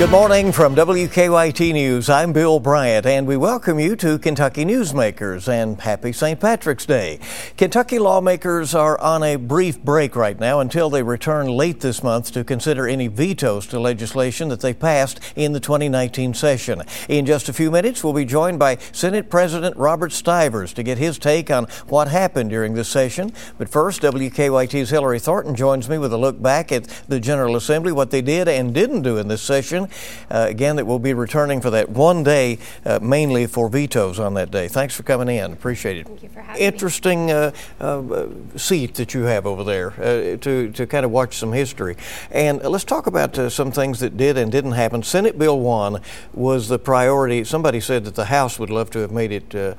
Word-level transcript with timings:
Good 0.00 0.08
morning 0.08 0.50
from 0.50 0.74
WKYT 0.76 1.74
News. 1.74 2.08
I'm 2.08 2.32
Bill 2.32 2.58
Bryant, 2.58 3.04
and 3.04 3.26
we 3.26 3.36
welcome 3.36 3.78
you 3.78 3.94
to 3.96 4.18
Kentucky 4.18 4.64
Newsmakers 4.64 5.46
and 5.46 5.78
happy 5.78 6.10
St. 6.10 6.40
Patrick's 6.40 6.86
Day. 6.86 7.20
Kentucky 7.58 7.98
lawmakers 7.98 8.74
are 8.74 8.98
on 8.98 9.22
a 9.22 9.36
brief 9.36 9.78
break 9.82 10.16
right 10.16 10.40
now 10.40 10.60
until 10.60 10.88
they 10.88 11.02
return 11.02 11.48
late 11.48 11.80
this 11.80 12.02
month 12.02 12.32
to 12.32 12.44
consider 12.44 12.88
any 12.88 13.08
vetoes 13.08 13.66
to 13.66 13.78
legislation 13.78 14.48
that 14.48 14.62
they 14.62 14.72
passed 14.72 15.20
in 15.36 15.52
the 15.52 15.60
2019 15.60 16.32
session. 16.32 16.80
In 17.10 17.26
just 17.26 17.50
a 17.50 17.52
few 17.52 17.70
minutes, 17.70 18.02
we'll 18.02 18.14
be 18.14 18.24
joined 18.24 18.58
by 18.58 18.78
Senate 18.92 19.28
President 19.28 19.76
Robert 19.76 20.12
Stivers 20.12 20.72
to 20.72 20.82
get 20.82 20.96
his 20.96 21.18
take 21.18 21.50
on 21.50 21.66
what 21.88 22.08
happened 22.08 22.48
during 22.48 22.72
this 22.72 22.88
session. 22.88 23.34
But 23.58 23.68
first, 23.68 24.00
WKYT's 24.00 24.88
Hillary 24.88 25.18
Thornton 25.18 25.54
joins 25.54 25.90
me 25.90 25.98
with 25.98 26.14
a 26.14 26.18
look 26.18 26.40
back 26.40 26.72
at 26.72 26.84
the 27.06 27.20
General 27.20 27.54
Assembly, 27.54 27.92
what 27.92 28.10
they 28.10 28.22
did 28.22 28.48
and 28.48 28.72
didn't 28.72 29.02
do 29.02 29.18
in 29.18 29.28
this 29.28 29.42
session. 29.42 29.88
Uh, 30.30 30.46
again, 30.48 30.76
that 30.76 30.86
we'll 30.86 30.98
be 30.98 31.14
returning 31.14 31.60
for 31.60 31.70
that 31.70 31.88
one 31.88 32.22
day, 32.22 32.58
uh, 32.84 32.98
mainly 33.00 33.46
for 33.46 33.68
vetoes 33.68 34.18
on 34.18 34.34
that 34.34 34.50
day. 34.50 34.68
Thanks 34.68 34.94
for 34.94 35.02
coming 35.02 35.28
in. 35.28 35.52
Appreciate 35.52 35.98
it. 35.98 36.06
Thank 36.06 36.22
you 36.22 36.28
for 36.28 36.40
having 36.40 36.62
Interesting 36.62 37.26
me. 37.26 37.32
Uh, 37.32 37.50
uh, 37.80 38.28
seat 38.56 38.94
that 38.94 39.14
you 39.14 39.22
have 39.22 39.46
over 39.46 39.64
there 39.64 39.90
uh, 40.00 40.36
to, 40.38 40.70
to 40.72 40.86
kind 40.86 41.04
of 41.04 41.10
watch 41.10 41.36
some 41.36 41.52
history. 41.52 41.96
And 42.30 42.62
let's 42.62 42.84
talk 42.84 43.06
about 43.06 43.36
some 43.52 43.72
things 43.72 44.00
that 44.00 44.16
did 44.16 44.36
and 44.36 44.50
didn't 44.50 44.72
happen. 44.72 45.02
Senate 45.02 45.38
Bill 45.38 45.58
1 45.58 46.00
was 46.32 46.68
the 46.68 46.78
priority. 46.78 47.44
Somebody 47.44 47.80
said 47.80 48.04
that 48.04 48.14
the 48.14 48.26
House 48.26 48.58
would 48.58 48.70
love 48.70 48.90
to 48.90 49.00
have 49.00 49.12
made 49.12 49.32
it 49.32 49.76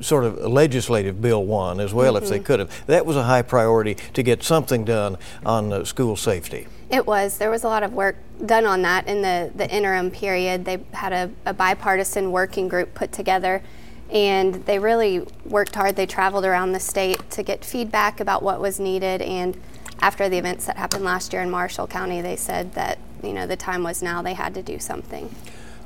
sort 0.00 0.24
of 0.24 0.38
legislative 0.38 1.20
Bill 1.20 1.44
1 1.44 1.80
as 1.80 1.94
well 1.94 2.14
mm-hmm. 2.14 2.24
if 2.24 2.30
they 2.30 2.36
mm-hmm. 2.36 2.44
could 2.44 2.60
have. 2.60 2.86
That 2.86 3.06
was 3.06 3.16
a 3.16 3.24
high 3.24 3.42
priority 3.42 3.94
to 4.14 4.22
get 4.22 4.42
something 4.42 4.84
done 4.84 5.16
on 5.44 5.84
school 5.84 6.16
safety. 6.16 6.66
It 6.90 7.06
was. 7.06 7.38
There 7.38 7.50
was 7.50 7.64
a 7.64 7.68
lot 7.68 7.82
of 7.82 7.92
work 7.92 8.16
done 8.44 8.64
on 8.64 8.82
that 8.82 9.06
in 9.06 9.22
the, 9.22 9.50
the 9.54 9.68
interim 9.70 10.10
period. 10.10 10.64
They 10.64 10.78
had 10.92 11.12
a, 11.12 11.30
a 11.44 11.52
bipartisan 11.52 12.32
working 12.32 12.68
group 12.68 12.94
put 12.94 13.12
together 13.12 13.62
and 14.10 14.54
they 14.66 14.78
really 14.78 15.26
worked 15.44 15.74
hard. 15.74 15.96
They 15.96 16.06
traveled 16.06 16.44
around 16.44 16.72
the 16.72 16.80
state 16.80 17.30
to 17.30 17.42
get 17.42 17.64
feedback 17.64 18.20
about 18.20 18.42
what 18.42 18.60
was 18.60 18.80
needed. 18.80 19.20
And 19.20 19.60
after 20.00 20.28
the 20.28 20.38
events 20.38 20.66
that 20.66 20.76
happened 20.76 21.04
last 21.04 21.32
year 21.32 21.42
in 21.42 21.50
Marshall 21.50 21.86
County, 21.86 22.20
they 22.20 22.36
said 22.36 22.74
that 22.74 22.98
you 23.22 23.32
know 23.32 23.46
the 23.46 23.56
time 23.56 23.82
was 23.82 24.02
now. 24.02 24.22
They 24.22 24.34
had 24.34 24.54
to 24.54 24.62
do 24.62 24.78
something. 24.78 25.34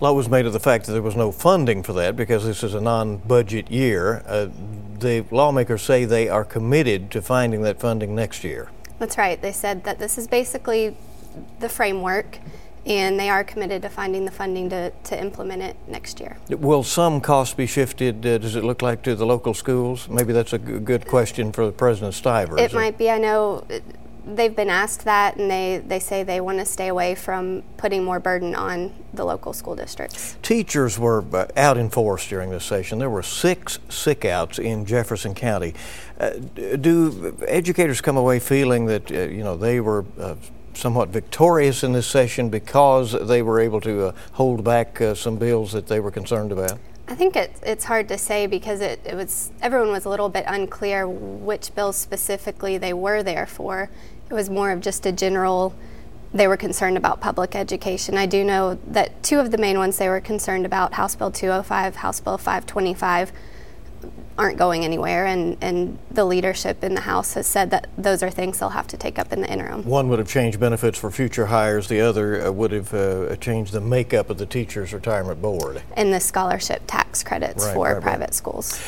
A 0.00 0.05
lot 0.05 0.14
was 0.14 0.28
made 0.28 0.47
of 0.47 0.53
the 0.53 0.61
fact 0.61 0.86
that 0.86 0.92
there 0.92 1.03
was 1.03 1.17
no 1.17 1.33
funding 1.33 1.83
for 1.83 1.92
that 1.95 2.17
because 2.17 2.45
this 2.45 2.62
is 2.62 2.75
a 2.75 2.80
non-budget 2.80 3.70
year. 3.70 4.23
Uh, 4.27 4.48
the 4.98 5.25
lawmakers 5.30 5.83
say 5.83 6.05
they 6.05 6.28
are 6.28 6.45
committed 6.45 7.11
to 7.12 7.23
finding 7.23 7.62
that 7.62 7.80
funding 7.80 8.14
next 8.14 8.45
year. 8.45 8.69
That's 9.03 9.19
right. 9.19 9.42
They 9.42 9.50
said 9.50 9.83
that 9.83 9.98
this 9.98 10.17
is 10.17 10.28
basically 10.28 10.97
the 11.58 11.69
framework 11.69 12.39
and 12.86 13.19
they 13.19 13.28
are 13.28 13.42
committed 13.42 13.83
to 13.83 13.89
finding 13.89 14.25
the 14.27 14.31
funding 14.31 14.70
to, 14.70 14.92
to 14.92 15.20
implement 15.20 15.61
it 15.61 15.77
next 15.89 16.20
year. 16.20 16.36
Will 16.48 16.84
some 16.84 17.20
costs 17.20 17.53
be 17.53 17.67
shifted, 17.67 18.25
uh, 18.25 18.39
does 18.39 18.55
it 18.55 18.62
look 18.62 18.80
like, 18.80 19.03
to 19.03 19.17
the 19.17 19.27
local 19.27 19.55
schools? 19.55 20.08
Maybe 20.08 20.33
that's 20.33 20.53
a 20.53 20.58
g- 20.58 20.78
good 20.78 21.08
question 21.08 21.50
for 21.50 21.67
the 21.67 21.73
President 21.73 22.14
Stivers. 22.14 22.61
It 22.61 22.73
might 22.73 22.97
be. 22.97 23.11
I 23.11 23.19
know 23.19 23.67
they've 24.25 24.55
been 24.55 24.70
asked 24.70 25.05
that, 25.05 25.37
and 25.37 25.51
they, 25.51 25.83
they 25.84 25.98
say 25.98 26.23
they 26.23 26.41
want 26.41 26.59
to 26.59 26.65
stay 26.65 26.89
away 26.89 27.15
from 27.15 27.62
putting 27.77 28.05
more 28.05 28.20
burden 28.20 28.55
on 28.55 28.92
the 29.12 29.25
local 29.25 29.53
school 29.53 29.77
districts. 29.77 30.37
Teachers 30.42 30.98
were 30.98 31.25
uh, 31.34 31.47
out 31.56 31.77
in 31.77 31.91
force 31.91 32.29
during 32.29 32.51
this 32.51 32.64
session. 32.64 32.98
There 32.98 33.11
were 33.11 33.23
six 33.23 33.79
sickouts 33.89 34.59
in 34.59 34.84
Jefferson 34.84 35.34
County. 35.34 35.75
Uh, 36.19 36.31
do 36.80 37.36
educators 37.46 38.01
come 38.01 38.17
away 38.17 38.39
feeling 38.39 38.86
that 38.86 39.11
uh, 39.11 39.23
you 39.23 39.42
know 39.42 39.57
they 39.57 39.80
were 39.80 40.05
uh, 40.19 40.35
somewhat 40.75 41.08
victorious 41.08 41.83
in 41.83 41.92
this 41.92 42.07
session 42.07 42.48
because 42.48 43.13
they 43.27 43.42
were 43.42 43.61
able 43.61 43.80
to 43.80 44.07
uh, 44.07 44.13
hold 44.33 44.64
back 44.64 45.01
uh, 45.01 45.14
some 45.14 45.36
bills 45.36 45.73
that 45.73 45.86
they 45.86 46.01
were 46.01 46.11
concerned 46.11 46.52
about? 46.52 46.79
I 47.08 47.14
think 47.14 47.36
it, 47.36 47.52
it's 47.63 47.85
hard 47.85 48.08
to 48.08 48.17
say 48.17 48.46
because 48.46 48.80
it, 48.80 49.01
it, 49.05 49.14
was 49.14 49.51
everyone 49.61 49.91
was 49.91 50.05
a 50.05 50.08
little 50.08 50.29
bit 50.29 50.45
unclear 50.46 51.07
which 51.07 51.75
bills 51.75 51.96
specifically 51.96 52.79
they 52.79 52.95
were 52.95 53.23
there 53.23 53.46
for. 53.46 53.91
It 54.33 54.35
was 54.35 54.48
more 54.48 54.70
of 54.70 54.81
just 54.81 55.05
a 55.05 55.13
general. 55.13 55.75
They 56.33 56.48
were 56.48 56.57
concerned 56.57 56.97
about 56.97 57.20
public 57.20 57.55
education. 57.55 58.17
I 58.17 58.25
do 58.25 58.43
know 58.43 58.79
that 58.87 59.23
two 59.23 59.39
of 59.39 59.51
the 59.51 59.59
main 59.59 59.77
ones 59.77 59.98
they 59.98 60.09
were 60.09 60.23
concerned 60.23 60.65
about 60.65 60.95
House 60.95 61.15
Bill 61.15 61.31
205, 61.31 61.97
House 61.97 62.19
Bill 62.19 62.39
525 62.39 63.31
aren't 64.39 64.57
going 64.57 64.87
anywhere, 64.87 65.27
and, 65.27 65.59
and 65.61 65.98
the 66.11 66.25
leadership 66.25 66.83
in 66.83 66.95
the 66.95 67.03
House 67.03 67.35
has 67.35 67.47
said 67.47 67.70
that 67.73 67.91
those 67.98 68.23
are 68.23 68.31
things 68.31 68.59
they'll 68.59 68.70
have 68.70 68.87
to 68.89 68.97
take 68.97 69.19
up 69.19 69.35
in 69.35 69.43
the 69.43 69.53
interim. 69.53 69.85
One 69.85 70.09
would 70.09 70.19
have 70.19 70.29
changed 70.29 70.59
benefits 70.59 70.99
for 70.99 71.11
future 71.11 71.47
hires, 71.47 71.89
the 71.89 72.01
other 72.01 72.47
uh, 72.47 72.51
would 72.51 72.73
have 72.73 72.95
uh, 72.95 73.37
changed 73.37 73.73
the 73.73 73.83
makeup 73.83 74.31
of 74.31 74.39
the 74.39 74.47
Teachers 74.47 74.95
Retirement 74.95 75.43
Board. 75.43 75.83
And 75.95 76.14
the 76.14 76.20
scholarship 76.20 76.83
tax 76.87 77.23
credits 77.23 77.63
right, 77.67 77.75
for 77.75 77.93
right, 77.93 78.03
private 78.03 78.20
right. 78.20 78.35
schools. 78.35 78.83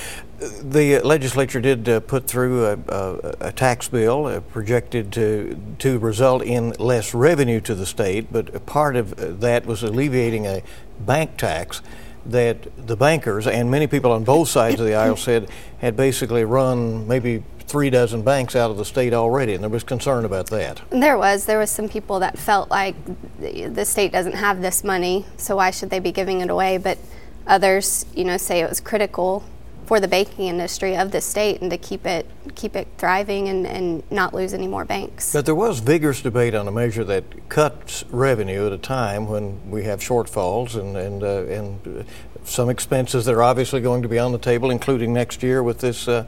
The 0.62 1.00
legislature 1.00 1.60
did 1.60 1.88
uh, 1.88 2.00
put 2.00 2.26
through 2.26 2.66
a, 2.66 2.78
a, 2.88 3.34
a 3.48 3.52
tax 3.52 3.88
bill 3.88 4.26
uh, 4.26 4.40
projected 4.40 5.12
to 5.12 5.58
to 5.78 5.98
result 5.98 6.42
in 6.42 6.70
less 6.72 7.14
revenue 7.14 7.60
to 7.62 7.74
the 7.74 7.86
state, 7.86 8.32
but 8.32 8.66
part 8.66 8.96
of 8.96 9.40
that 9.40 9.66
was 9.66 9.82
alleviating 9.82 10.46
a 10.46 10.62
bank 11.00 11.36
tax 11.36 11.82
that 12.26 12.86
the 12.86 12.96
bankers 12.96 13.46
and 13.46 13.70
many 13.70 13.86
people 13.86 14.10
on 14.10 14.24
both 14.24 14.48
sides 14.48 14.80
of 14.80 14.86
the 14.86 14.94
aisle 14.94 15.16
said 15.16 15.48
had 15.78 15.94
basically 15.94 16.44
run 16.44 17.06
maybe 17.06 17.42
three 17.66 17.90
dozen 17.90 18.22
banks 18.22 18.54
out 18.54 18.70
of 18.70 18.76
the 18.76 18.84
state 18.84 19.12
already, 19.12 19.54
and 19.54 19.62
there 19.62 19.70
was 19.70 19.84
concern 19.84 20.24
about 20.24 20.46
that. 20.46 20.80
There 20.90 21.18
was. 21.18 21.46
There 21.46 21.58
was 21.58 21.70
some 21.70 21.88
people 21.88 22.20
that 22.20 22.38
felt 22.38 22.70
like 22.70 22.94
the 23.38 23.84
state 23.84 24.12
doesn't 24.12 24.34
have 24.34 24.62
this 24.62 24.84
money, 24.84 25.26
so 25.36 25.56
why 25.56 25.70
should 25.70 25.90
they 25.90 25.98
be 25.98 26.12
giving 26.12 26.40
it 26.40 26.50
away? 26.50 26.78
But 26.78 26.98
others, 27.46 28.06
you 28.14 28.24
know, 28.24 28.36
say 28.36 28.60
it 28.60 28.68
was 28.68 28.80
critical 28.80 29.44
for 29.86 30.00
the 30.00 30.08
banking 30.08 30.46
industry 30.46 30.96
of 30.96 31.10
the 31.10 31.20
state 31.20 31.60
and 31.60 31.70
to 31.70 31.78
keep 31.78 32.06
it 32.06 32.26
keep 32.54 32.76
it 32.76 32.88
thriving 32.98 33.48
and, 33.48 33.66
and 33.66 34.02
not 34.10 34.32
lose 34.34 34.54
any 34.54 34.66
more 34.66 34.84
banks. 34.84 35.32
But 35.32 35.46
there 35.46 35.54
was 35.54 35.80
vigorous 35.80 36.22
debate 36.22 36.54
on 36.54 36.66
a 36.68 36.72
measure 36.72 37.04
that 37.04 37.48
cuts 37.48 38.04
revenue 38.10 38.66
at 38.66 38.72
a 38.72 38.78
time 38.78 39.26
when 39.26 39.70
we 39.70 39.84
have 39.84 40.00
shortfalls 40.00 40.74
and 40.74 40.96
and 40.96 41.22
uh, 41.22 41.44
and 41.46 42.06
some 42.44 42.68
expenses 42.68 43.24
that 43.24 43.34
are 43.34 43.42
obviously 43.42 43.80
going 43.80 44.02
to 44.02 44.08
be 44.08 44.18
on 44.18 44.32
the 44.32 44.38
table, 44.38 44.70
including 44.70 45.12
next 45.12 45.42
year 45.42 45.62
with 45.62 45.80
this. 45.80 46.08
Uh, 46.08 46.26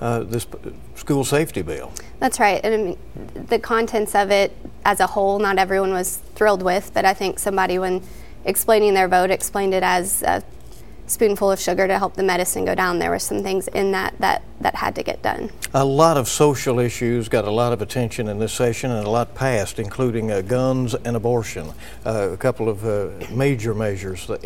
uh, 0.00 0.24
this 0.24 0.48
school 0.96 1.22
safety 1.22 1.62
bill. 1.62 1.92
That's 2.18 2.40
right. 2.40 2.60
And 2.64 2.74
I 2.74 2.76
mean, 2.76 2.98
the 3.46 3.60
contents 3.60 4.16
of 4.16 4.32
it 4.32 4.50
as 4.84 4.98
a 4.98 5.06
whole, 5.06 5.38
not 5.38 5.58
everyone 5.58 5.92
was 5.92 6.16
thrilled 6.34 6.62
with, 6.62 6.92
but 6.92 7.04
I 7.04 7.14
think 7.14 7.38
somebody, 7.38 7.78
when 7.78 8.02
explaining 8.44 8.94
their 8.94 9.06
vote, 9.06 9.30
explained 9.30 9.74
it 9.74 9.84
as 9.84 10.24
uh, 10.24 10.40
spoonful 11.12 11.50
of 11.50 11.60
sugar 11.60 11.86
to 11.86 11.98
help 11.98 12.14
the 12.14 12.22
medicine 12.22 12.64
go 12.64 12.74
down. 12.74 12.98
There 12.98 13.10
were 13.10 13.18
some 13.18 13.42
things 13.42 13.68
in 13.68 13.92
that 13.92 14.14
that, 14.18 14.42
that 14.60 14.74
had 14.76 14.94
to 14.96 15.02
get 15.02 15.22
done. 15.22 15.50
A 15.74 15.84
lot 15.84 16.16
of 16.16 16.28
social 16.28 16.78
issues 16.78 17.28
got 17.28 17.44
a 17.44 17.50
lot 17.50 17.72
of 17.72 17.82
attention 17.82 18.28
in 18.28 18.38
this 18.38 18.52
session 18.52 18.90
and 18.90 19.06
a 19.06 19.10
lot 19.10 19.34
passed, 19.34 19.78
including 19.78 20.30
uh, 20.30 20.40
guns 20.40 20.94
and 20.94 21.16
abortion, 21.16 21.72
uh, 22.04 22.30
a 22.32 22.36
couple 22.36 22.68
of 22.68 22.84
uh, 22.84 23.08
major 23.30 23.74
measures 23.74 24.28
uh, 24.28 24.36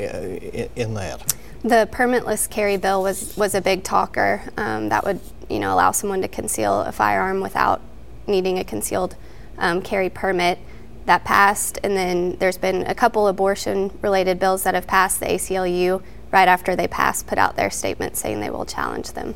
in 0.77 0.95
that. 0.95 1.35
The 1.63 1.89
permitless 1.91 2.49
carry 2.49 2.77
bill 2.77 3.03
was, 3.03 3.37
was 3.37 3.55
a 3.55 3.61
big 3.61 3.83
talker. 3.83 4.43
Um, 4.57 4.89
that 4.89 5.05
would 5.05 5.21
you 5.49 5.59
know 5.59 5.75
allow 5.75 5.93
someone 5.93 6.23
to 6.23 6.29
conceal 6.29 6.83
a 6.83 6.93
firearm 6.93 7.41
without 7.41 7.81
needing 8.27 8.59
a 8.59 8.65
concealed 8.65 9.17
um, 9.59 9.81
carry 9.83 10.11
permit 10.11 10.59
that 11.07 11.25
passed, 11.25 11.79
and 11.85 11.97
then 11.97 12.37
there's 12.39 12.59
been 12.59 12.83
a 12.87 12.95
couple 12.95 13.29
abortion 13.29 13.97
related 14.03 14.39
bills 14.39 14.65
that 14.65 14.75
have 14.75 14.87
passed. 14.87 15.21
The 15.21 15.27
ACLU 15.27 16.03
right 16.37 16.49
after 16.49 16.77
they 16.77 16.87
pass, 16.87 17.23
put 17.23 17.39
out 17.39 17.57
their 17.57 17.71
statement 17.71 18.15
saying 18.15 18.41
they 18.41 18.51
will 18.51 18.67
challenge 18.67 19.13
them. 19.13 19.35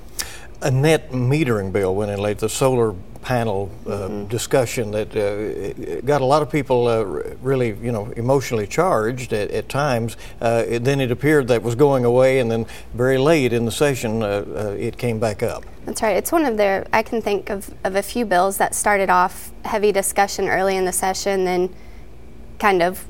A 0.61 0.71
net 0.71 1.11
metering 1.13 1.73
bill 1.73 1.95
went 1.95 2.11
in 2.11 2.21
late, 2.21 2.39
the 2.39 2.49
solar 2.49 2.95
panel 3.23 3.71
uh, 3.87 3.91
mm-hmm. 3.91 4.29
discussion 4.29 4.91
that 4.91 5.09
uh, 5.17 6.01
got 6.03 6.21
a 6.21 6.25
lot 6.25 6.43
of 6.43 6.51
people 6.51 6.87
uh, 6.87 7.03
really, 7.41 7.71
you 7.87 7.93
know, 7.93 8.13
emotionally 8.17 8.67
charged 8.67 9.33
at, 9.33 9.51
at 9.51 9.69
times. 9.71 10.19
Uh, 10.43 10.65
it, 10.69 10.85
then 10.85 11.01
it 11.01 11.11
appeared 11.11 11.49
that 11.49 11.63
was 11.63 11.75
going 11.75 12.05
away, 12.05 12.39
and 12.39 12.51
then 12.51 12.67
very 12.93 13.17
late 13.17 13.55
in 13.55 13.65
the 13.65 13.73
session, 13.73 14.23
uh, 14.23 14.27
uh, 14.27 14.77
it 14.79 14.99
came 14.99 15.19
back 15.19 15.43
up. 15.43 15.65
That's 15.87 16.03
right. 16.03 16.17
It's 16.17 16.33
one 16.33 16.45
of 16.45 16.59
their. 16.59 16.87
I 16.93 17.03
can 17.03 17.23
think 17.23 17.49
of, 17.49 17.73
of 17.83 17.97
a 17.97 18.03
few 18.03 18.27
bills 18.27 18.59
that 18.59 18.75
started 18.75 19.09
off 19.09 19.53
heavy 19.65 19.93
discussion 19.93 20.49
early 20.49 20.77
in 20.77 20.85
the 20.85 20.93
session, 20.93 21.45
then 21.47 21.75
kind 22.59 22.83
of, 22.83 23.07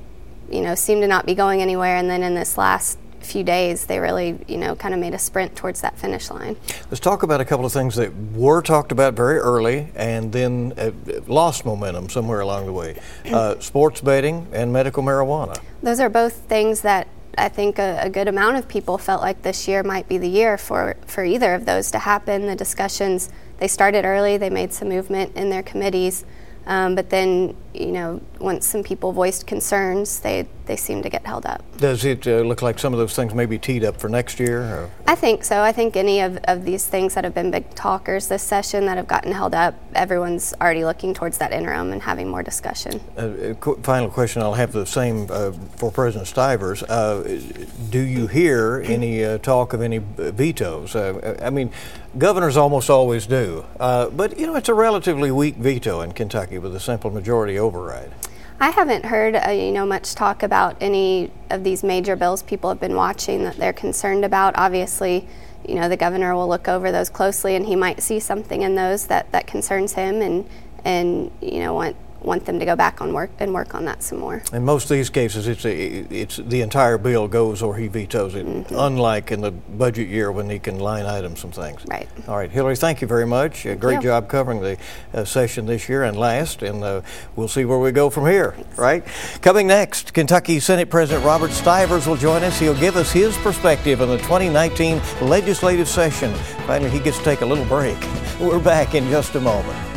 you 0.49 0.61
know, 0.61 0.77
seemed 0.77 1.03
to 1.03 1.09
not 1.09 1.27
be 1.27 1.35
going 1.35 1.61
anywhere, 1.61 1.97
and 1.97 2.09
then 2.09 2.23
in 2.23 2.35
this 2.37 2.57
last 2.57 3.00
few 3.31 3.43
days, 3.45 3.87
they 3.87 3.99
really, 3.99 4.39
you 4.49 4.57
know, 4.57 4.75
kind 4.75 4.93
of 4.93 5.01
made 5.01 5.15
a 5.15 5.19
sprint 5.19 5.55
towards 5.57 5.81
that 5.81 5.99
finish 5.99 6.31
line. 6.31 6.57
Let's 6.91 7.01
talk 7.01 7.23
about 7.23 7.41
a 7.41 7.45
couple 7.45 7.65
of 7.65 7.73
things 7.73 7.95
that 7.97 8.15
were 8.33 8.61
talked 8.63 8.93
about 8.93 9.15
very 9.15 9.39
early 9.39 9.89
and 9.95 10.33
then 10.33 10.75
uh, 10.77 10.91
lost 11.27 11.65
momentum 11.65 12.09
somewhere 12.09 12.41
along 12.41 12.67
the 12.67 12.73
way 12.73 13.01
uh, 13.27 13.59
sports 13.61 14.01
betting 14.01 14.49
and 14.53 14.73
medical 14.73 15.03
marijuana. 15.03 15.59
Those 15.83 16.01
are 16.01 16.09
both 16.09 16.35
things 16.35 16.81
that 16.83 17.07
I 17.39 17.49
think 17.49 17.79
a, 17.79 18.01
a, 18.03 18.11
good 18.11 18.27
amount 18.27 18.57
of 18.57 18.69
people 18.69 18.99
felt 18.99 19.23
like 19.23 19.43
this 19.43 19.69
year 19.69 19.83
might 19.83 20.09
be 20.09 20.19
the 20.19 20.29
year 20.29 20.59
for, 20.59 20.97
for 21.07 21.25
either 21.25 21.55
of 21.55 21.65
those 21.65 21.91
to 21.93 22.01
happen. 22.01 22.47
The 22.47 22.57
discussions, 22.57 23.31
they 23.59 23.69
started 23.69 24.05
early, 24.05 24.37
they 24.37 24.51
made 24.51 24.73
some 24.73 24.89
movement 24.89 25.37
in 25.37 25.49
their 25.49 25.63
committees, 25.63 26.25
um, 26.67 26.95
but 26.97 27.11
then 27.11 27.57
you 27.73 27.93
know, 27.93 28.21
once 28.41 28.67
some 28.67 28.83
people 28.83 29.13
voiced 29.13 29.47
concerns, 29.47 30.21
they, 30.21 30.49
they 30.71 30.77
seem 30.77 31.03
to 31.03 31.11
get 31.11 31.27
held 31.27 31.47
up. 31.47 31.65
Does 31.79 32.05
it 32.05 32.29
uh, 32.29 32.43
look 32.43 32.63
like 32.63 32.79
some 32.79 32.93
of 32.93 33.01
those 33.01 33.13
things 33.13 33.35
may 33.35 33.45
be 33.45 33.59
teed 33.59 33.83
up 33.83 34.01
for 34.01 34.09
next 34.09 34.39
year? 34.39 34.63
Or? 34.63 34.91
I 35.09 35.17
think 35.17 35.43
so. 35.43 35.63
I 35.63 35.73
think 35.73 35.97
any 35.97 36.21
of, 36.21 36.39
of 36.45 36.65
these 36.65 36.87
things 36.87 37.15
that 37.15 37.25
have 37.25 37.35
been 37.35 37.51
big 37.51 37.75
talkers 37.75 38.29
this 38.29 38.45
session 38.45 38.87
that 38.87 38.97
have 38.97 39.09
gotten 39.09 39.33
held 39.33 39.53
up, 39.53 39.75
everyone's 39.97 40.55
already 40.61 40.85
looking 40.85 41.13
towards 41.13 41.39
that 41.39 41.51
interim 41.53 41.91
and 41.93 42.03
having 42.03 42.29
more 42.29 42.45
discussion. 42.45 43.01
Uh, 43.17 43.55
qu- 43.59 43.83
final 43.83 44.09
question 44.09 44.43
I'll 44.43 44.55
have 44.55 44.71
the 44.71 44.87
same 44.87 45.27
uh, 45.29 45.51
for 45.77 45.91
President 45.91 46.29
Stivers. 46.29 46.85
Uh, 46.85 47.41
do 47.91 47.99
you 47.99 48.29
hear 48.29 48.81
any 48.87 49.25
uh, 49.25 49.39
talk 49.39 49.73
of 49.73 49.83
any 49.83 49.99
vetoes? 49.99 50.95
Uh, 50.95 51.37
I 51.43 51.51
mean, 51.51 51.73
governors 52.17 52.57
almost 52.57 52.89
always 52.89 53.27
do. 53.27 53.65
but, 53.77 54.39
you 54.39 54.47
know, 54.47 54.55
it's 54.55 54.69
a 54.69 54.75
relatively 54.75 55.33
weak 55.33 55.57
veto 55.57 56.01
in 56.01 56.13
Kentucky 56.13 56.59
with 56.59 56.77
a 56.77 56.81
simple 56.81 57.11
majority 57.11 57.59
override. 57.59 58.13
I 58.63 58.69
haven't 58.69 59.07
heard, 59.07 59.37
uh, 59.37 59.51
you 59.51 59.73
know, 59.73 59.87
much 59.87 60.15
talk 60.15 60.43
about 60.43 60.77
any 60.83 61.31
of 61.49 61.65
these 61.65 61.83
major 61.83 62.15
bills 62.15 62.43
people 62.43 62.69
have 62.69 62.79
been 62.79 62.95
watching 62.95 63.43
that 63.45 63.57
they're 63.57 63.73
concerned 63.73 64.23
about. 64.23 64.53
Obviously, 64.59 65.27
you 65.67 65.77
know, 65.77 65.89
the 65.89 65.97
governor 65.97 66.35
will 66.35 66.47
look 66.47 66.69
over 66.69 66.93
those 66.93 67.09
closely, 67.09 67.57
and 67.57 67.65
he 67.65 67.75
might 67.75 68.03
see 68.03 68.21
something 68.21 68.61
in 68.61 68.75
those 68.75 69.07
that, 69.07 69.33
that 69.33 69.47
concerns 69.47 69.95
him, 69.95 70.21
and 70.21 70.47
and 70.85 71.31
you 71.41 71.61
know, 71.61 71.73
want 71.73 71.97
want 72.23 72.45
them 72.45 72.59
to 72.59 72.65
go 72.65 72.77
back 72.77 73.01
on 73.01 73.13
work 73.13 73.31
and 73.39 73.53
work 73.55 73.75
on 73.75 73.85
that 73.87 74.03
some 74.03 74.19
more. 74.19 74.43
In 74.53 74.65
most 74.65 74.85
of 74.85 74.91
these 74.91 75.11
cases, 75.11 75.49
it's 75.49 75.65
a, 75.65 75.73
it's 75.73 76.37
the 76.37 76.61
entire 76.61 76.99
bill 76.99 77.29
goes 77.29 77.63
or 77.63 77.77
he 77.77 77.89
vetoes 77.89 78.35
it. 78.35 78.47
Mm-hmm. 78.47 78.75
Unlike 78.77 79.33
in 79.33 79.41
the 79.41 79.51
budget 79.51 80.09
year 80.09 80.31
when 80.31 80.51
he 80.51 80.59
can 80.59 80.79
line 80.79 81.07
item 81.07 81.37
some 81.37 81.51
things. 81.51 81.85
Right. 81.87 82.09
All 82.29 82.37
right, 82.37 82.51
Hillary, 82.51 82.77
thank 82.77 83.01
you 83.01 83.07
very 83.07 83.27
much. 83.27 83.67
A 83.67 83.75
great 83.75 84.01
job 84.01 84.29
covering 84.29 84.61
the 84.61 84.77
uh, 85.15 85.25
session 85.25 85.67
this 85.67 85.89
year 85.89 86.05
and 86.05 86.17
last, 86.17 86.63
and 86.63 86.85
uh, 86.85 87.03
we'll 87.37 87.49
see 87.49 87.65
where 87.65 87.79
we 87.79 87.93
go 87.93 88.11
from 88.11 88.27
here. 88.27 88.53
Thanks. 88.53 88.79
Right. 88.79 89.05
Coming 89.43 89.67
next, 89.67 90.13
Kentucky 90.13 90.61
Senate 90.61 90.91
President 90.91 91.25
Robert 91.25 91.51
Stivers 91.51 92.07
will 92.07 92.17
join 92.17 92.43
us. 92.43 92.59
He'll 92.59 92.79
give 92.79 92.97
us 92.97 93.11
his 93.11 93.37
perspective 93.39 94.03
on 94.03 94.09
the 94.09 94.19
2019 94.19 95.01
legislative 95.23 95.89
session. 95.89 96.35
Finally, 96.67 96.91
he 96.91 97.01
gets 97.01 97.19
to 97.19 97.25
take 97.25 97.41
a 97.41 97.47
little 97.47 97.65
break. 97.67 97.99
We're 98.41 98.59
back 98.59 98.95
in 98.95 99.09
just 99.11 99.35
a 99.35 99.41
moment. 99.41 99.90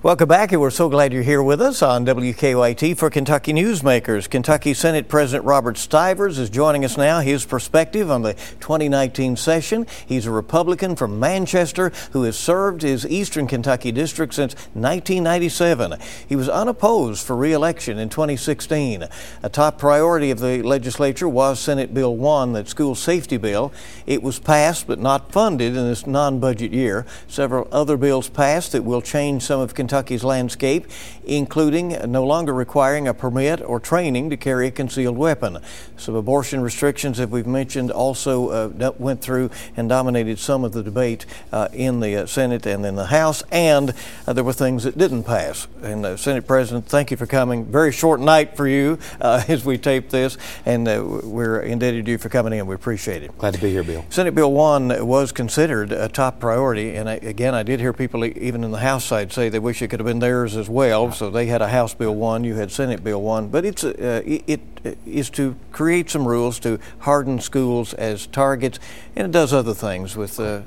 Welcome 0.00 0.28
back, 0.28 0.52
and 0.52 0.60
we're 0.60 0.70
so 0.70 0.88
glad 0.88 1.12
you're 1.12 1.24
here 1.24 1.42
with 1.42 1.60
us 1.60 1.82
on 1.82 2.06
WKYT 2.06 2.96
for 2.96 3.10
Kentucky 3.10 3.52
Newsmakers. 3.52 4.30
Kentucky 4.30 4.72
Senate 4.72 5.08
President 5.08 5.44
Robert 5.44 5.76
Stivers 5.76 6.38
is 6.38 6.48
joining 6.50 6.84
us 6.84 6.96
now. 6.96 7.18
His 7.18 7.44
perspective 7.44 8.08
on 8.08 8.22
the 8.22 8.34
2019 8.60 9.34
session. 9.34 9.88
He's 10.06 10.24
a 10.24 10.30
Republican 10.30 10.94
from 10.94 11.18
Manchester 11.18 11.90
who 12.12 12.22
has 12.22 12.38
served 12.38 12.82
his 12.82 13.04
Eastern 13.08 13.48
Kentucky 13.48 13.90
district 13.90 14.34
since 14.34 14.54
1997. 14.74 15.94
He 16.28 16.36
was 16.36 16.48
unopposed 16.48 17.26
for 17.26 17.34
re-election 17.34 17.98
in 17.98 18.08
2016. 18.08 19.04
A 19.42 19.48
top 19.48 19.78
priority 19.78 20.30
of 20.30 20.38
the 20.38 20.62
legislature 20.62 21.28
was 21.28 21.58
Senate 21.58 21.92
Bill 21.92 22.14
1, 22.14 22.52
that 22.52 22.68
school 22.68 22.94
safety 22.94 23.36
bill. 23.36 23.72
It 24.06 24.22
was 24.22 24.38
passed 24.38 24.86
but 24.86 25.00
not 25.00 25.32
funded 25.32 25.76
in 25.76 25.88
this 25.88 26.06
non-budget 26.06 26.72
year. 26.72 27.04
Several 27.26 27.66
other 27.72 27.96
bills 27.96 28.28
passed 28.28 28.70
that 28.70 28.84
will 28.84 29.02
change 29.02 29.42
some 29.42 29.60
of 29.60 29.74
Kentucky's 29.74 29.88
Kentucky's 29.98 30.22
landscape, 30.22 30.86
including 31.24 31.88
no 32.10 32.24
longer 32.24 32.54
requiring 32.54 33.08
a 33.08 33.14
permit 33.14 33.60
or 33.60 33.80
training 33.80 34.30
to 34.30 34.36
carry 34.36 34.68
a 34.68 34.70
concealed 34.70 35.18
weapon. 35.18 35.58
Some 35.96 36.14
abortion 36.14 36.60
restrictions, 36.60 37.18
as 37.18 37.28
we've 37.28 37.48
mentioned, 37.48 37.90
also 37.90 38.48
uh, 38.70 38.92
went 38.96 39.20
through 39.20 39.50
and 39.76 39.88
dominated 39.88 40.38
some 40.38 40.62
of 40.62 40.72
the 40.72 40.84
debate 40.84 41.26
uh, 41.50 41.66
in 41.72 41.98
the 41.98 42.14
uh, 42.22 42.26
Senate 42.26 42.64
and 42.64 42.86
in 42.86 42.94
the 42.94 43.06
House, 43.06 43.42
and 43.50 43.92
uh, 44.28 44.32
there 44.32 44.44
were 44.44 44.52
things 44.52 44.84
that 44.84 44.96
didn't 44.96 45.24
pass. 45.24 45.66
And 45.82 46.06
uh, 46.06 46.16
Senate 46.16 46.46
President, 46.46 46.86
thank 46.86 47.10
you 47.10 47.16
for 47.16 47.26
coming. 47.26 47.64
Very 47.64 47.90
short 47.90 48.20
night 48.20 48.56
for 48.56 48.68
you 48.68 49.00
uh, 49.20 49.42
as 49.48 49.64
we 49.64 49.78
tape 49.78 50.10
this, 50.10 50.38
and 50.64 50.86
we're 50.86 51.60
indebted 51.60 52.04
to 52.04 52.12
you 52.12 52.18
for 52.18 52.28
coming 52.28 52.52
in. 52.52 52.68
We 52.68 52.76
appreciate 52.76 53.24
it. 53.24 53.36
Glad 53.36 53.54
to 53.54 53.60
be 53.60 53.70
here, 53.70 53.82
Bill. 53.82 54.04
Senate 54.10 54.36
Bill 54.36 54.52
1 54.52 55.04
was 55.04 55.32
considered 55.32 55.90
a 55.90 56.08
top 56.08 56.38
priority, 56.38 56.94
and 56.94 57.08
I, 57.08 57.14
again, 57.14 57.52
I 57.52 57.64
did 57.64 57.80
hear 57.80 57.92
people 57.92 58.24
even 58.24 58.62
in 58.62 58.70
the 58.70 58.78
House 58.78 59.04
side 59.04 59.32
say 59.32 59.48
they 59.48 59.58
wish 59.58 59.77
wish 59.78 59.84
it 59.84 59.90
could 59.90 60.00
have 60.00 60.06
been 60.06 60.18
theirs 60.18 60.56
as 60.56 60.68
well. 60.68 61.12
So 61.12 61.30
they 61.30 61.46
had 61.46 61.62
a 61.62 61.68
House 61.68 61.94
Bill 61.94 62.14
1, 62.14 62.42
you 62.42 62.56
had 62.56 62.72
Senate 62.72 63.04
Bill 63.04 63.22
1. 63.22 63.48
But 63.48 63.64
it's, 63.64 63.84
uh, 63.84 64.22
it, 64.26 64.42
it 64.84 64.98
is 65.06 65.30
to 65.30 65.54
create 65.70 66.10
some 66.10 66.26
rules 66.26 66.58
to 66.60 66.80
harden 67.00 67.38
schools 67.40 67.94
as 67.94 68.26
targets, 68.26 68.80
and 69.14 69.26
it 69.26 69.30
does 69.30 69.52
other 69.52 69.74
things 69.74 70.16
with 70.16 70.40
uh, 70.40 70.62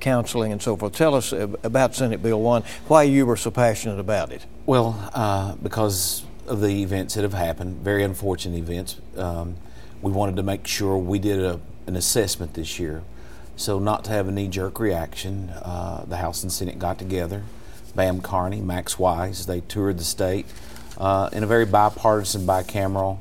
counseling 0.00 0.50
and 0.50 0.60
so 0.60 0.76
forth. 0.76 0.94
Tell 0.94 1.14
us 1.14 1.32
about 1.32 1.94
Senate 1.94 2.22
Bill 2.22 2.40
1, 2.40 2.64
why 2.88 3.04
you 3.04 3.24
were 3.24 3.36
so 3.36 3.52
passionate 3.52 4.00
about 4.00 4.32
it. 4.32 4.44
Well, 4.64 5.10
uh, 5.14 5.54
because 5.62 6.24
of 6.48 6.60
the 6.60 6.82
events 6.82 7.14
that 7.14 7.22
have 7.22 7.34
happened, 7.34 7.82
very 7.84 8.02
unfortunate 8.02 8.58
events. 8.58 9.00
Um, 9.16 9.56
we 10.02 10.10
wanted 10.10 10.36
to 10.36 10.42
make 10.42 10.66
sure 10.66 10.98
we 10.98 11.20
did 11.20 11.40
a, 11.40 11.60
an 11.86 11.94
assessment 11.94 12.54
this 12.54 12.80
year. 12.80 13.02
So, 13.56 13.78
not 13.78 14.04
to 14.04 14.10
have 14.10 14.28
a 14.28 14.32
knee 14.32 14.48
jerk 14.48 14.78
reaction, 14.78 15.48
uh, 15.48 16.04
the 16.06 16.18
House 16.18 16.42
and 16.42 16.52
Senate 16.52 16.78
got 16.78 16.98
together 16.98 17.42
Bam 17.96 18.20
Carney, 18.20 18.60
Max 18.60 18.98
Wise. 18.98 19.46
They 19.46 19.62
toured 19.62 19.98
the 19.98 20.04
state 20.04 20.46
uh, 20.98 21.30
in 21.32 21.42
a 21.42 21.46
very 21.46 21.66
bipartisan, 21.66 22.46
bicameral 22.46 23.18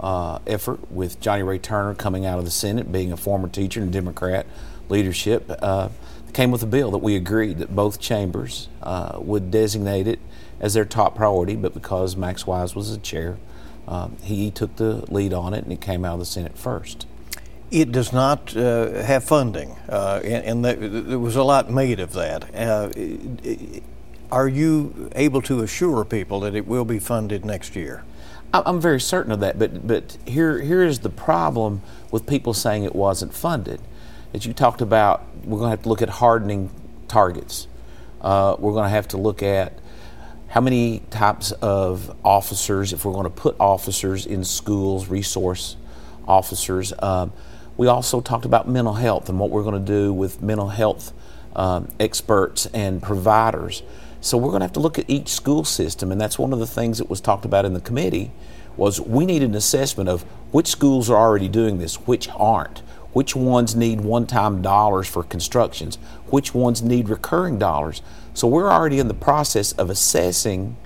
uh, 0.00 0.38
effort 0.46 0.90
with 0.90 1.20
Johnny 1.20 1.42
Ray 1.42 1.58
Turner 1.58 1.94
coming 1.94 2.26
out 2.26 2.38
of 2.38 2.44
the 2.44 2.50
Senate, 2.50 2.90
being 2.90 3.12
a 3.12 3.16
former 3.16 3.48
teacher 3.48 3.80
and 3.80 3.92
Democrat 3.92 4.46
leadership. 4.88 5.50
Uh, 5.62 5.90
came 6.32 6.50
with 6.50 6.62
a 6.62 6.66
bill 6.66 6.90
that 6.90 6.98
we 6.98 7.14
agreed 7.14 7.58
that 7.58 7.74
both 7.74 8.00
chambers 8.00 8.68
uh, 8.82 9.18
would 9.18 9.50
designate 9.50 10.08
it 10.08 10.18
as 10.60 10.74
their 10.74 10.84
top 10.84 11.14
priority, 11.14 11.56
but 11.56 11.72
because 11.72 12.16
Max 12.16 12.46
Wise 12.46 12.74
was 12.74 12.90
the 12.90 12.98
chair, 12.98 13.38
um, 13.86 14.16
he 14.22 14.50
took 14.50 14.76
the 14.76 15.10
lead 15.12 15.32
on 15.32 15.54
it 15.54 15.62
and 15.64 15.72
it 15.72 15.80
came 15.80 16.04
out 16.04 16.14
of 16.14 16.18
the 16.18 16.26
Senate 16.26 16.58
first. 16.58 17.06
It 17.70 17.92
does 17.92 18.12
not 18.12 18.56
uh, 18.56 19.02
have 19.02 19.24
funding, 19.24 19.76
uh, 19.88 20.20
and, 20.22 20.64
and, 20.64 20.64
there 20.64 21.18
was 21.18 21.34
a 21.34 21.42
lot 21.42 21.70
made 21.70 21.98
of 21.98 22.12
that. 22.12 22.54
Uh, 22.54 22.90
are 24.34 24.48
you 24.48 25.08
able 25.14 25.40
to 25.42 25.62
assure 25.62 26.04
people 26.04 26.40
that 26.40 26.56
it 26.56 26.66
will 26.66 26.84
be 26.84 26.98
funded 26.98 27.44
next 27.44 27.76
year? 27.76 28.02
I'm 28.52 28.80
very 28.80 29.00
certain 29.00 29.30
of 29.30 29.38
that, 29.40 29.60
but 29.60 29.86
but 29.86 30.18
here 30.26 30.60
here 30.60 30.82
is 30.82 30.98
the 30.98 31.08
problem 31.08 31.82
with 32.10 32.26
people 32.26 32.52
saying 32.52 32.82
it 32.82 32.96
wasn't 32.96 33.32
funded. 33.32 33.80
As 34.32 34.44
you 34.44 34.52
talked 34.52 34.80
about, 34.80 35.24
we're 35.44 35.58
going 35.58 35.68
to 35.68 35.76
have 35.76 35.82
to 35.82 35.88
look 35.88 36.02
at 36.02 36.08
hardening 36.08 36.70
targets. 37.06 37.68
Uh, 38.20 38.56
we're 38.58 38.72
going 38.72 38.84
to 38.84 38.90
have 38.90 39.06
to 39.08 39.16
look 39.16 39.40
at 39.40 39.78
how 40.48 40.60
many 40.60 41.02
types 41.10 41.52
of 41.52 42.16
officers, 42.24 42.92
if 42.92 43.04
we're 43.04 43.12
going 43.12 43.24
to 43.24 43.30
put 43.30 43.54
officers 43.60 44.26
in 44.26 44.44
schools, 44.44 45.08
resource 45.08 45.76
officers. 46.26 46.92
Um, 46.98 47.32
we 47.76 47.86
also 47.86 48.20
talked 48.20 48.44
about 48.44 48.68
mental 48.68 48.94
health 48.94 49.28
and 49.28 49.38
what 49.38 49.50
we're 49.50 49.62
going 49.62 49.84
to 49.84 49.92
do 49.92 50.12
with 50.12 50.42
mental 50.42 50.70
health 50.70 51.12
um, 51.54 51.88
experts 52.00 52.66
and 52.66 53.00
providers. 53.00 53.84
So 54.24 54.38
we're 54.38 54.48
going 54.48 54.60
to 54.60 54.64
have 54.64 54.72
to 54.72 54.80
look 54.80 54.98
at 54.98 55.04
each 55.06 55.28
school 55.28 55.64
system, 55.64 56.10
and 56.10 56.18
that's 56.18 56.38
one 56.38 56.54
of 56.54 56.58
the 56.58 56.66
things 56.66 56.96
that 56.96 57.10
was 57.10 57.20
talked 57.20 57.44
about 57.44 57.66
in 57.66 57.74
the 57.74 57.80
committee. 57.80 58.30
Was 58.74 58.98
we 58.98 59.26
need 59.26 59.42
an 59.42 59.54
assessment 59.54 60.08
of 60.08 60.22
which 60.50 60.66
schools 60.66 61.10
are 61.10 61.16
already 61.16 61.46
doing 61.46 61.76
this, 61.76 61.96
which 61.96 62.30
aren't, 62.30 62.78
which 63.12 63.36
ones 63.36 63.76
need 63.76 64.00
one-time 64.00 64.62
dollars 64.62 65.06
for 65.06 65.24
constructions, 65.24 65.96
which 66.28 66.54
ones 66.54 66.82
need 66.82 67.10
recurring 67.10 67.58
dollars. 67.58 68.00
So 68.32 68.48
we're 68.48 68.72
already 68.72 68.98
in 68.98 69.08
the 69.08 69.14
process 69.14 69.72
of 69.72 69.90
assessing 69.90 70.78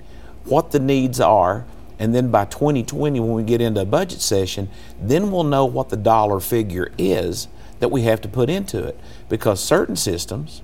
what 0.43 0.71
the 0.71 0.79
needs 0.81 1.21
are, 1.21 1.65
and 1.97 2.13
then 2.13 2.31
by 2.31 2.43
2020, 2.43 3.21
when 3.21 3.31
we 3.31 3.43
get 3.43 3.61
into 3.61 3.79
a 3.79 3.85
budget 3.85 4.19
session, 4.19 4.69
then 4.99 5.31
we'll 5.31 5.45
know 5.45 5.63
what 5.63 5.87
the 5.87 5.97
dollar 5.97 6.41
figure 6.41 6.91
is 6.97 7.47
that 7.79 7.89
we 7.89 8.01
have 8.01 8.19
to 8.19 8.27
put 8.27 8.49
into 8.49 8.83
it. 8.83 8.99
Because 9.29 9.63
certain 9.63 9.95
systems 9.95 10.61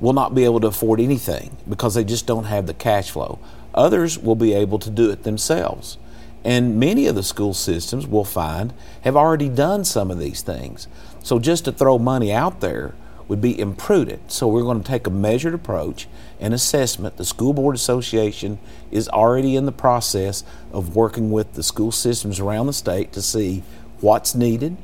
will 0.00 0.12
not 0.12 0.34
be 0.34 0.44
able 0.44 0.60
to 0.60 0.68
afford 0.68 1.00
anything 1.00 1.56
because 1.68 1.94
they 1.94 2.04
just 2.04 2.26
don't 2.26 2.44
have 2.44 2.66
the 2.66 2.74
cash 2.74 3.10
flow. 3.10 3.38
Others 3.74 4.18
will 4.18 4.36
be 4.36 4.52
able 4.52 4.78
to 4.78 4.90
do 4.90 5.10
it 5.10 5.22
themselves. 5.22 5.98
And 6.44 6.78
many 6.78 7.06
of 7.06 7.14
the 7.14 7.22
school 7.22 7.54
systems, 7.54 8.06
we'll 8.06 8.24
find, 8.24 8.74
have 9.02 9.16
already 9.16 9.48
done 9.48 9.84
some 9.84 10.10
of 10.10 10.18
these 10.18 10.42
things. 10.42 10.88
So 11.22 11.38
just 11.38 11.64
to 11.64 11.72
throw 11.72 11.98
money 11.98 12.32
out 12.32 12.60
there 12.60 12.94
would 13.28 13.40
be 13.40 13.58
imprudent. 13.58 14.30
So 14.30 14.46
we're 14.46 14.62
going 14.62 14.82
to 14.82 14.86
take 14.86 15.06
a 15.06 15.10
measured 15.10 15.54
approach 15.54 16.06
and 16.38 16.52
assessment. 16.52 17.16
The 17.16 17.24
School 17.24 17.54
Board 17.54 17.74
Association 17.74 18.58
is 18.90 19.08
already 19.08 19.56
in 19.56 19.64
the 19.64 19.72
process 19.72 20.44
of 20.72 20.94
working 20.94 21.30
with 21.30 21.54
the 21.54 21.62
school 21.62 21.90
systems 21.90 22.38
around 22.38 22.66
the 22.66 22.74
state 22.74 23.12
to 23.12 23.22
see 23.22 23.62
what's 24.00 24.34
needed, 24.34 24.76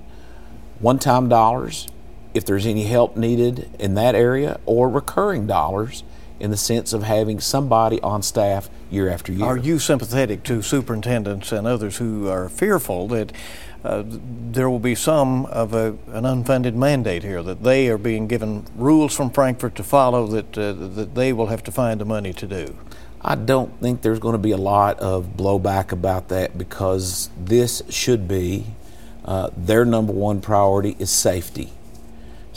one 0.78 0.98
time 0.98 1.28
dollars, 1.28 1.86
if 2.34 2.44
there's 2.44 2.66
any 2.66 2.84
help 2.84 3.16
needed 3.16 3.70
in 3.78 3.94
that 3.94 4.14
area, 4.14 4.60
or 4.66 4.88
recurring 4.88 5.46
dollars 5.46 6.02
in 6.40 6.50
the 6.50 6.56
sense 6.56 6.92
of 6.92 7.02
having 7.02 7.38
somebody 7.38 8.00
on 8.00 8.22
staff 8.22 8.70
year 8.90 9.08
after 9.08 9.30
year. 9.30 9.44
Are 9.44 9.58
you 9.58 9.78
sympathetic 9.78 10.42
to 10.44 10.62
superintendents 10.62 11.52
and 11.52 11.66
others 11.66 11.98
who 11.98 12.28
are 12.28 12.48
fearful 12.48 13.06
that 13.08 13.32
uh, 13.84 14.02
there 14.06 14.68
will 14.68 14.78
be 14.78 14.94
some 14.94 15.46
of 15.46 15.74
a, 15.74 15.96
an 16.08 16.24
unfunded 16.24 16.74
mandate 16.74 17.22
here, 17.22 17.42
that 17.42 17.62
they 17.62 17.88
are 17.88 17.98
being 17.98 18.26
given 18.26 18.64
rules 18.74 19.14
from 19.14 19.30
Frankfort 19.30 19.74
to 19.76 19.82
follow 19.82 20.26
that, 20.28 20.58
uh, 20.58 20.72
that 20.72 21.14
they 21.14 21.32
will 21.32 21.46
have 21.46 21.62
to 21.64 21.72
find 21.72 22.00
the 22.00 22.04
money 22.04 22.32
to 22.32 22.46
do? 22.46 22.76
I 23.22 23.34
don't 23.34 23.78
think 23.80 24.00
there's 24.00 24.18
going 24.18 24.32
to 24.32 24.38
be 24.38 24.52
a 24.52 24.58
lot 24.58 24.98
of 24.98 25.36
blowback 25.36 25.92
about 25.92 26.28
that 26.28 26.56
because 26.56 27.28
this 27.38 27.82
should 27.90 28.26
be 28.26 28.66
uh, 29.26 29.50
their 29.56 29.84
number 29.84 30.12
one 30.12 30.40
priority 30.40 30.96
is 30.98 31.10
safety. 31.10 31.72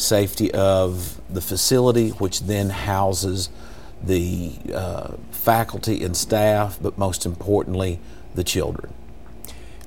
Safety 0.03 0.51
of 0.51 1.21
the 1.33 1.41
facility, 1.41 2.09
which 2.09 2.41
then 2.41 2.69
houses 2.69 3.49
the 4.03 4.51
uh, 4.73 5.13
faculty 5.31 6.03
and 6.03 6.15
staff, 6.15 6.77
but 6.81 6.97
most 6.97 7.25
importantly, 7.25 7.99
the 8.35 8.43
children. 8.43 8.93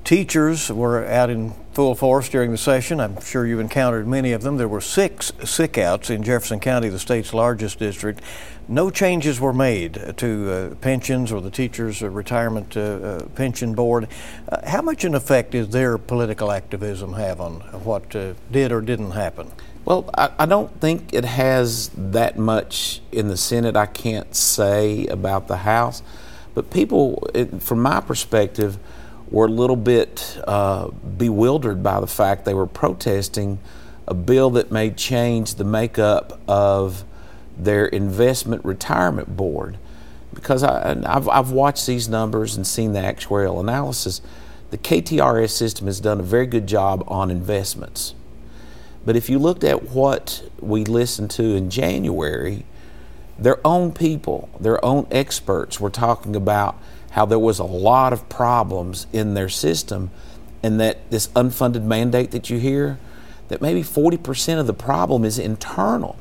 Teachers 0.03 0.71
were 0.71 1.05
out 1.05 1.29
in 1.29 1.53
full 1.73 1.93
force 1.93 2.29
during 2.29 2.51
the 2.51 2.57
session. 2.57 3.01
I'm 3.01 3.19
sure 3.19 3.45
you 3.45 3.59
encountered 3.59 4.07
many 4.07 4.31
of 4.31 4.41
them. 4.41 4.55
There 4.55 4.67
were 4.67 4.79
six 4.79 5.33
sick 5.43 5.77
outs 5.77 6.09
in 6.09 6.23
Jefferson 6.23 6.61
County, 6.61 6.87
the 6.87 6.97
state's 6.97 7.33
largest 7.33 7.77
district. 7.77 8.21
No 8.69 8.89
changes 8.89 9.39
were 9.39 9.51
made 9.51 10.15
to 10.17 10.51
uh, 10.51 10.75
pensions 10.75 11.31
or 11.31 11.41
the 11.41 11.51
teachers' 11.51 12.01
uh, 12.01 12.09
retirement 12.09 12.75
uh, 12.77 12.81
uh, 12.81 13.23
pension 13.35 13.75
board. 13.75 14.07
Uh, 14.47 14.67
how 14.67 14.81
much 14.81 15.03
an 15.03 15.13
effect 15.13 15.51
does 15.51 15.69
their 15.69 15.97
political 15.97 16.51
activism 16.51 17.13
have 17.13 17.41
on 17.41 17.59
what 17.83 18.09
did 18.09 18.71
or 18.71 18.79
didn't 18.79 19.11
happen? 19.11 19.51
Well, 19.87 20.09
I, 20.17 20.31
I, 20.39 20.45
don't 20.45 20.81
think 20.81 21.13
it 21.13 21.23
has 21.23 21.91
that 21.95 22.37
much 22.37 22.99
in 23.13 23.29
the 23.29 23.37
Senate. 23.37 23.77
I 23.77 23.85
can't 23.85 24.35
say 24.35 25.07
about 25.07 25.47
the 25.47 25.55
House, 25.55 26.03
but 26.53 26.69
people, 26.69 27.25
it, 27.33 27.63
from 27.63 27.83
my 27.83 28.01
perspective, 28.01 28.79
were 29.31 29.45
a 29.45 29.49
little 29.49 29.77
bit 29.77 30.41
uh, 30.45 30.89
bewildered 30.89 31.83
by 31.83 32.01
the 32.01 32.07
fact 32.07 32.43
they 32.43 32.53
were 32.53 32.67
protesting 32.67 33.59
a 34.09 34.13
bill 34.13 34.49
that 34.49 34.73
may 34.73 34.91
change 34.91 35.55
the 35.55 35.63
makeup 35.63 36.37
of 36.49 37.05
their 37.57 37.85
investment 37.85 38.65
retirement 38.65 39.37
board. 39.37 39.77
Because 40.33 40.63
I, 40.63 40.95
have 41.09 41.29
I've 41.29 41.51
watched 41.51 41.87
these 41.87 42.09
numbers 42.09 42.57
and 42.57 42.67
seen 42.67 42.91
the 42.91 42.99
actuarial 42.99 43.61
analysis. 43.61 44.19
The 44.69 44.77
KTRS 44.77 45.51
system 45.51 45.87
has 45.87 46.01
done 46.01 46.19
a 46.19 46.23
very 46.23 46.45
good 46.45 46.67
job 46.67 47.05
on 47.07 47.31
investments. 47.31 48.15
But 49.07 49.15
if 49.15 49.29
you 49.29 49.39
looked 49.39 49.63
at 49.63 49.91
what 49.91 50.43
we 50.59 50.83
listened 50.83 51.31
to 51.31 51.55
in 51.55 51.69
January, 51.69 52.65
their 53.39 53.65
own 53.65 53.93
people, 53.93 54.49
their 54.59 54.83
own 54.83 55.07
experts 55.11 55.79
were 55.79 55.89
talking 55.89 56.35
about 56.35 56.75
how 57.11 57.25
there 57.25 57.39
was 57.39 57.57
a 57.57 57.63
lot 57.63 58.11
of 58.11 58.27
problems 58.27 59.07
in 59.13 59.33
their 59.33 59.47
system 59.47 60.11
and 60.61 60.77
that 60.81 61.09
this 61.09 61.29
unfunded 61.29 61.83
mandate 61.83 62.31
that 62.31 62.49
you 62.49 62.59
hear 62.59 62.99
that 63.47 63.61
maybe 63.61 63.81
40% 63.81 64.59
of 64.59 64.67
the 64.67 64.73
problem 64.73 65.23
is 65.23 65.39
internal. 65.39 66.17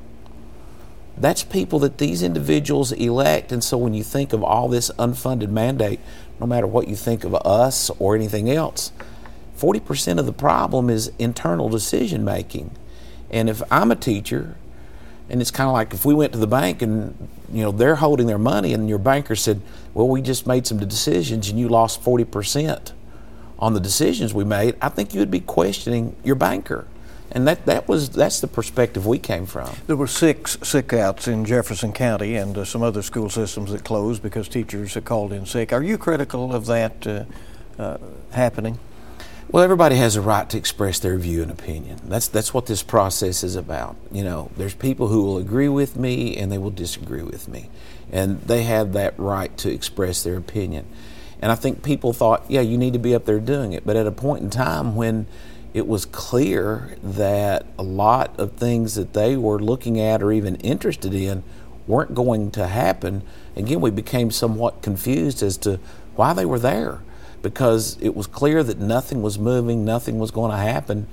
That's 1.18 1.42
people 1.42 1.80
that 1.80 1.98
these 1.98 2.22
individuals 2.22 2.92
elect 2.92 3.50
and 3.50 3.64
so 3.64 3.76
when 3.78 3.94
you 3.94 4.04
think 4.04 4.32
of 4.32 4.44
all 4.44 4.68
this 4.68 4.92
unfunded 4.92 5.48
mandate 5.48 5.98
no 6.38 6.46
matter 6.46 6.68
what 6.68 6.86
you 6.86 6.94
think 6.94 7.24
of 7.24 7.34
us 7.34 7.90
or 7.98 8.14
anything 8.14 8.48
else 8.48 8.92
40% 9.56 10.18
of 10.18 10.26
the 10.26 10.32
problem 10.32 10.90
is 10.90 11.10
internal 11.18 11.68
decision 11.68 12.24
making 12.24 12.70
and 13.30 13.48
if 13.48 13.62
i'm 13.70 13.90
a 13.90 13.96
teacher 13.96 14.56
and 15.28 15.40
it's 15.40 15.50
kind 15.50 15.68
of 15.68 15.72
like 15.72 15.92
if 15.92 16.04
we 16.04 16.14
went 16.14 16.32
to 16.32 16.38
the 16.38 16.46
bank 16.46 16.82
and 16.82 17.28
you 17.52 17.62
know 17.62 17.72
they're 17.72 17.96
holding 17.96 18.26
their 18.26 18.38
money 18.38 18.72
and 18.72 18.88
your 18.88 18.98
banker 18.98 19.34
said 19.34 19.60
well 19.94 20.08
we 20.08 20.20
just 20.20 20.46
made 20.46 20.66
some 20.66 20.78
decisions 20.78 21.48
and 21.48 21.58
you 21.58 21.68
lost 21.68 22.02
40% 22.02 22.92
on 23.58 23.74
the 23.74 23.80
decisions 23.80 24.34
we 24.34 24.44
made 24.44 24.76
i 24.80 24.88
think 24.88 25.14
you 25.14 25.20
would 25.20 25.30
be 25.30 25.40
questioning 25.40 26.14
your 26.22 26.36
banker 26.36 26.86
and 27.32 27.46
that, 27.48 27.66
that 27.66 27.88
was 27.88 28.10
that's 28.10 28.40
the 28.40 28.46
perspective 28.46 29.04
we 29.04 29.18
came 29.18 29.46
from. 29.46 29.68
There 29.86 29.96
were 29.96 30.06
six 30.06 30.56
sick 30.62 30.92
outs 30.92 31.26
in 31.26 31.44
Jefferson 31.44 31.92
County 31.92 32.36
and 32.36 32.56
uh, 32.56 32.64
some 32.64 32.82
other 32.82 33.02
school 33.02 33.28
systems 33.28 33.72
that 33.72 33.84
closed 33.84 34.22
because 34.22 34.48
teachers 34.48 34.94
had 34.94 35.04
called 35.04 35.32
in 35.32 35.44
sick. 35.44 35.72
Are 35.72 35.82
you 35.82 35.98
critical 35.98 36.54
of 36.54 36.66
that 36.66 37.06
uh, 37.06 37.24
uh, 37.78 37.98
happening? 38.30 38.78
Well, 39.48 39.62
everybody 39.62 39.94
has 39.96 40.16
a 40.16 40.20
right 40.20 40.50
to 40.50 40.58
express 40.58 40.98
their 40.98 41.16
view 41.18 41.40
and 41.40 41.52
opinion. 41.52 42.00
That's 42.04 42.26
that's 42.26 42.52
what 42.52 42.66
this 42.66 42.82
process 42.82 43.44
is 43.44 43.54
about. 43.54 43.94
You 44.10 44.24
know, 44.24 44.50
there's 44.56 44.74
people 44.74 45.06
who 45.06 45.22
will 45.22 45.38
agree 45.38 45.68
with 45.68 45.96
me 45.96 46.36
and 46.36 46.50
they 46.50 46.58
will 46.58 46.72
disagree 46.72 47.22
with 47.22 47.46
me, 47.46 47.70
and 48.10 48.40
they 48.42 48.64
have 48.64 48.92
that 48.94 49.16
right 49.16 49.56
to 49.58 49.72
express 49.72 50.24
their 50.24 50.36
opinion. 50.36 50.84
And 51.40 51.52
I 51.52 51.54
think 51.54 51.84
people 51.84 52.12
thought, 52.12 52.44
yeah, 52.48 52.60
you 52.60 52.76
need 52.76 52.92
to 52.94 52.98
be 52.98 53.14
up 53.14 53.24
there 53.24 53.38
doing 53.38 53.72
it. 53.72 53.86
But 53.86 53.94
at 53.94 54.06
a 54.06 54.12
point 54.12 54.42
in 54.42 54.50
time 54.50 54.96
when 54.96 55.26
it 55.72 55.86
was 55.86 56.06
clear 56.06 56.96
that 57.04 57.66
a 57.78 57.84
lot 57.84 58.34
of 58.40 58.52
things 58.54 58.96
that 58.96 59.12
they 59.12 59.36
were 59.36 59.60
looking 59.60 60.00
at 60.00 60.24
or 60.24 60.32
even 60.32 60.56
interested 60.56 61.14
in 61.14 61.44
weren't 61.86 62.16
going 62.16 62.50
to 62.52 62.66
happen, 62.66 63.22
again, 63.54 63.80
we 63.80 63.92
became 63.92 64.32
somewhat 64.32 64.82
confused 64.82 65.40
as 65.40 65.56
to 65.58 65.78
why 66.16 66.32
they 66.32 66.46
were 66.46 66.58
there 66.58 67.00
because 67.46 67.96
it 68.00 68.16
was 68.16 68.26
clear 68.26 68.64
that 68.64 68.80
nothing 68.80 69.22
was 69.22 69.38
moving, 69.38 69.84
nothing 69.84 70.18
was 70.18 70.32
going 70.32 70.50
to 70.50 70.56
happen, 70.56 71.06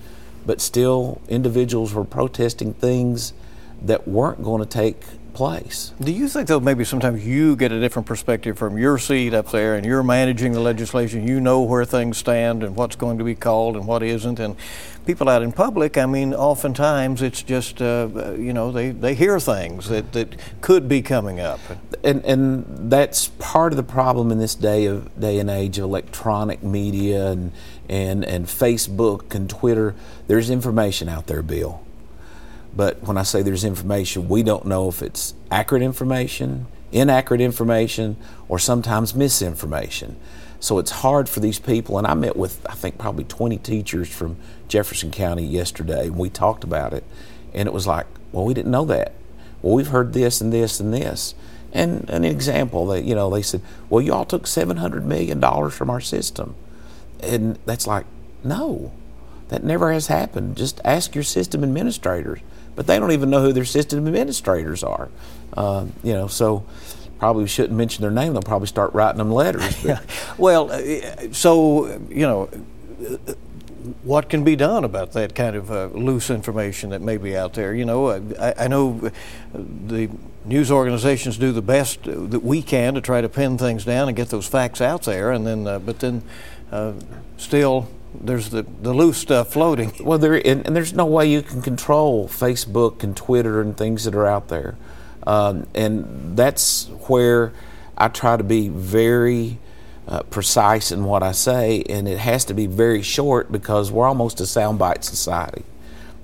but 0.47 0.59
still 0.59 1.21
individuals 1.29 1.93
were 1.93 2.03
protesting 2.03 2.73
things 2.73 3.33
that 3.83 4.07
weren't 4.07 4.43
going 4.43 4.59
to 4.59 4.67
take 4.67 5.03
place. 5.33 5.93
Do 5.99 6.11
you 6.11 6.27
think, 6.27 6.47
though, 6.47 6.59
maybe 6.59 6.83
sometimes 6.83 7.25
you 7.25 7.55
get 7.55 7.71
a 7.71 7.79
different 7.79 8.05
perspective 8.05 8.57
from 8.57 8.77
your 8.77 8.97
seat 8.97 9.33
up 9.33 9.51
there 9.51 9.75
and 9.75 9.85
you're 9.85 10.03
managing 10.03 10.53
the 10.53 10.59
legislation? 10.59 11.27
You 11.27 11.39
know 11.39 11.61
where 11.61 11.85
things 11.85 12.17
stand 12.17 12.63
and 12.63 12.75
what's 12.75 12.95
going 12.95 13.17
to 13.17 13.23
be 13.23 13.35
called 13.35 13.75
and 13.75 13.87
what 13.87 14.03
isn't. 14.03 14.39
And 14.39 14.55
people 15.05 15.29
out 15.29 15.41
in 15.41 15.51
public, 15.51 15.97
I 15.97 16.05
mean, 16.05 16.33
oftentimes 16.33 17.21
it's 17.21 17.43
just, 17.43 17.81
uh, 17.81 18.33
you 18.37 18.53
know, 18.53 18.71
they, 18.71 18.91
they 18.91 19.15
hear 19.15 19.39
things 19.39 19.89
that, 19.89 20.11
that 20.13 20.35
could 20.61 20.87
be 20.87 21.01
coming 21.01 21.39
up. 21.39 21.59
And, 22.03 22.23
and 22.25 22.91
that's 22.91 23.29
part 23.39 23.73
of 23.73 23.77
the 23.77 23.83
problem 23.83 24.31
in 24.31 24.39
this 24.39 24.55
day 24.55 24.85
of 24.85 25.19
day 25.19 25.39
and 25.39 25.49
age 25.49 25.77
of 25.77 25.85
electronic 25.85 26.63
media 26.63 27.31
and, 27.31 27.51
and, 27.89 28.23
and 28.23 28.45
Facebook 28.45 29.33
and 29.35 29.49
Twitter. 29.49 29.95
There's 30.27 30.49
information 30.49 31.09
out 31.09 31.27
there, 31.27 31.41
Bill 31.41 31.83
but 32.75 33.01
when 33.03 33.17
I 33.17 33.23
say 33.23 33.41
there's 33.41 33.63
information, 33.63 34.27
we 34.27 34.43
don't 34.43 34.65
know 34.65 34.89
if 34.89 35.01
it's 35.01 35.33
accurate 35.51 35.83
information, 35.83 36.65
inaccurate 36.91 37.41
information, 37.41 38.17
or 38.49 38.57
sometimes 38.57 39.13
misinformation. 39.13 40.15
So 40.59 40.79
it's 40.79 40.91
hard 40.91 41.27
for 41.27 41.39
these 41.39 41.59
people. 41.59 41.97
And 41.97 42.07
I 42.07 42.13
met 42.13 42.35
with, 42.35 42.65
I 42.69 42.73
think, 42.73 42.97
probably 42.97 43.25
20 43.25 43.57
teachers 43.57 44.09
from 44.09 44.37
Jefferson 44.67 45.11
County 45.11 45.45
yesterday, 45.45 46.07
and 46.07 46.17
we 46.17 46.29
talked 46.29 46.63
about 46.63 46.93
it. 46.93 47.03
And 47.53 47.67
it 47.67 47.73
was 47.73 47.85
like, 47.85 48.07
well, 48.31 48.45
we 48.45 48.53
didn't 48.53 48.71
know 48.71 48.85
that. 48.85 49.13
Well, 49.61 49.75
we've 49.75 49.87
heard 49.87 50.13
this 50.13 50.41
and 50.41 50.51
this 50.51 50.79
and 50.79 50.93
this. 50.93 51.35
And 51.73 52.09
an 52.09 52.23
example 52.23 52.87
that, 52.87 53.03
you 53.03 53.13
know, 53.13 53.29
they 53.29 53.41
said, 53.41 53.61
well, 53.89 54.01
you 54.01 54.13
all 54.13 54.25
took 54.25 54.43
$700 54.43 55.03
million 55.03 55.41
from 55.69 55.89
our 55.89 56.01
system. 56.01 56.55
And 57.21 57.57
that's 57.65 57.87
like, 57.87 58.05
no, 58.43 58.91
that 59.49 59.63
never 59.63 59.91
has 59.91 60.07
happened. 60.07 60.57
Just 60.57 60.81
ask 60.83 61.13
your 61.13 61.23
system 61.23 61.63
administrators 61.63 62.39
but 62.75 62.87
they 62.87 62.99
don't 62.99 63.11
even 63.11 63.29
know 63.29 63.41
who 63.41 63.53
their 63.53 63.65
system 63.65 64.07
administrators 64.07 64.83
are. 64.83 65.09
Uh, 65.55 65.85
you 66.03 66.13
know, 66.13 66.27
so 66.27 66.65
probably 67.19 67.47
shouldn't 67.47 67.77
mention 67.77 68.01
their 68.01 68.11
name. 68.11 68.33
They'll 68.33 68.41
probably 68.41 68.67
start 68.67 68.93
writing 68.93 69.19
them 69.19 69.31
letters. 69.31 69.83
yeah. 69.83 69.99
Well, 70.37 70.71
uh, 70.71 71.31
so 71.31 71.85
you 72.09 72.25
know, 72.25 72.49
what 74.03 74.29
can 74.29 74.43
be 74.43 74.55
done 74.55 74.83
about 74.83 75.13
that 75.13 75.35
kind 75.35 75.55
of 75.55 75.71
uh, 75.71 75.85
loose 75.87 76.29
information 76.29 76.89
that 76.91 77.01
may 77.01 77.17
be 77.17 77.35
out 77.35 77.53
there? 77.53 77.73
You 77.73 77.85
know, 77.85 78.09
I, 78.39 78.53
I, 78.57 78.67
know 78.67 79.11
the 79.53 80.09
news 80.45 80.71
organizations 80.71 81.37
do 81.37 81.51
the 81.51 81.61
best 81.61 82.03
that 82.03 82.43
we 82.43 82.61
can 82.61 82.93
to 82.95 83.01
try 83.01 83.21
to 83.21 83.29
pin 83.29 83.57
things 83.57 83.85
down 83.85 84.07
and 84.07 84.17
get 84.17 84.29
those 84.29 84.47
facts 84.47 84.81
out 84.81 85.03
there, 85.03 85.31
and 85.31 85.45
then, 85.45 85.67
uh, 85.67 85.79
but 85.79 85.99
then 85.99 86.23
uh, 86.71 86.93
still 87.37 87.87
there's 88.19 88.49
the, 88.49 88.63
the 88.81 88.93
loose 88.93 89.17
stuff 89.17 89.53
floating. 89.53 89.93
Well, 90.03 90.17
there 90.17 90.35
and, 90.35 90.65
and, 90.65 90.75
there's 90.75 90.93
no 90.93 91.05
way 91.05 91.31
you 91.31 91.41
can 91.41 91.61
control 91.61 92.27
Facebook 92.27 93.03
and 93.03 93.15
Twitter 93.15 93.61
and 93.61 93.77
things 93.77 94.03
that 94.03 94.15
are 94.15 94.27
out 94.27 94.49
there. 94.49 94.75
Um, 95.25 95.67
and 95.73 96.35
that's 96.35 96.87
where 97.07 97.53
I 97.97 98.09
try 98.09 98.35
to 98.35 98.43
be 98.43 98.67
very 98.69 99.59
uh, 100.07 100.23
precise 100.23 100.91
in 100.91 101.05
what 101.05 101.23
I 101.23 101.31
say, 101.31 101.83
and 101.89 102.07
it 102.07 102.19
has 102.19 102.43
to 102.45 102.53
be 102.53 102.67
very 102.67 103.01
short 103.01 103.51
because 103.51 103.91
we're 103.91 104.07
almost 104.07 104.41
a 104.41 104.43
soundbite 104.43 105.03
society. 105.03 105.63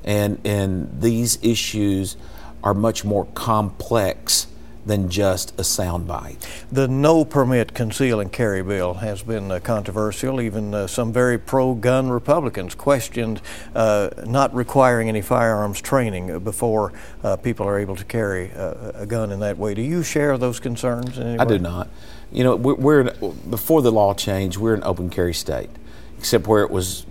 And, 0.04 0.40
and 0.46 1.02
these 1.02 1.40
issues 1.42 2.18
are 2.64 2.74
much 2.74 3.06
more 3.06 3.26
complex 3.34 4.48
than 4.90 5.08
just 5.08 5.52
a 5.52 5.62
soundbite. 5.62 6.38
The 6.72 6.88
no 6.88 7.24
permit 7.24 7.74
conceal 7.74 8.20
and 8.20 8.32
carry 8.32 8.64
bill 8.64 8.96
has 8.96 9.22
been 9.22 9.52
uh, 9.52 9.60
controversial. 9.60 10.42
Even 10.42 10.74
uh, 10.74 10.88
some 10.88 11.14
very 11.14 11.38
pro 11.38 11.76
gun 11.76 12.10
Republicans 12.10 12.74
questioned 12.74 13.40
uh, 13.76 14.10
not 14.26 14.54
requiring 14.54 15.08
any 15.08 15.22
firearms 15.22 15.80
training 15.80 16.40
before 16.40 16.92
uh, 17.24 17.38
people 17.38 17.68
are 17.68 17.78
able 17.78 17.96
to 17.96 18.04
carry 18.04 18.52
uh, 18.54 18.92
a 18.96 19.06
gun 19.06 19.32
in 19.32 19.40
that 19.40 19.58
way. 19.58 19.76
Do 19.76 19.84
you 19.84 20.02
share 20.02 20.38
those 20.38 20.60
concerns? 20.60 21.20
I 21.20 21.46
do 21.46 21.60
not. 21.60 21.88
You 22.32 22.44
know, 22.44 22.56
we're, 22.56 22.76
we're, 22.76 23.04
before 23.50 23.82
the 23.82 23.92
law 23.92 24.14
changed, 24.16 24.58
we're 24.58 24.74
an 24.74 24.84
open 24.84 25.10
carry 25.10 25.34
state, 25.34 25.70
except 26.18 26.48
where 26.48 26.64
it 26.64 26.72
was 26.72 27.06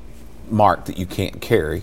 marked 0.51 0.87
that 0.87 0.99
you 0.99 1.07
can't 1.07 1.41
carry. 1.41 1.83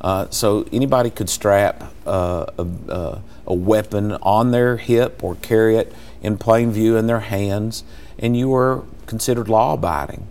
Uh, 0.00 0.28
so 0.30 0.66
anybody 0.72 1.10
could 1.10 1.28
strap 1.28 1.92
uh, 2.06 2.46
a, 2.58 3.20
a, 3.46 3.54
weapon 3.54 4.12
on 4.12 4.50
their 4.50 4.76
hip 4.76 5.24
or 5.24 5.34
carry 5.36 5.76
it 5.76 5.92
in 6.22 6.36
plain 6.36 6.70
view 6.70 6.96
in 6.96 7.06
their 7.06 7.20
hands, 7.20 7.82
and 8.18 8.36
you 8.36 8.48
were 8.48 8.84
considered 9.06 9.48
law 9.48 9.74
abiding. 9.74 10.26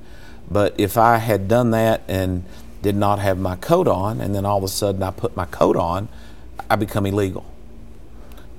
But 0.50 0.80
if 0.80 0.98
I 0.98 1.18
had 1.18 1.48
done 1.48 1.72
that 1.72 2.02
and 2.08 2.44
did 2.82 2.96
not 2.96 3.20
have 3.20 3.40
my 3.40 3.56
coat 3.56 3.88
on, 3.88 4.22
and 4.22 4.36
then 4.36 4.46
all 4.46 4.60
of 4.60 4.64
a 4.64 4.68
sudden 4.68 5.02
I 5.02 5.12
put 5.12 5.36
my 5.36 5.46
coat 5.46 5.76
on, 5.76 6.08
I 6.70 6.76
become 6.76 7.06
illegal. 7.06 7.46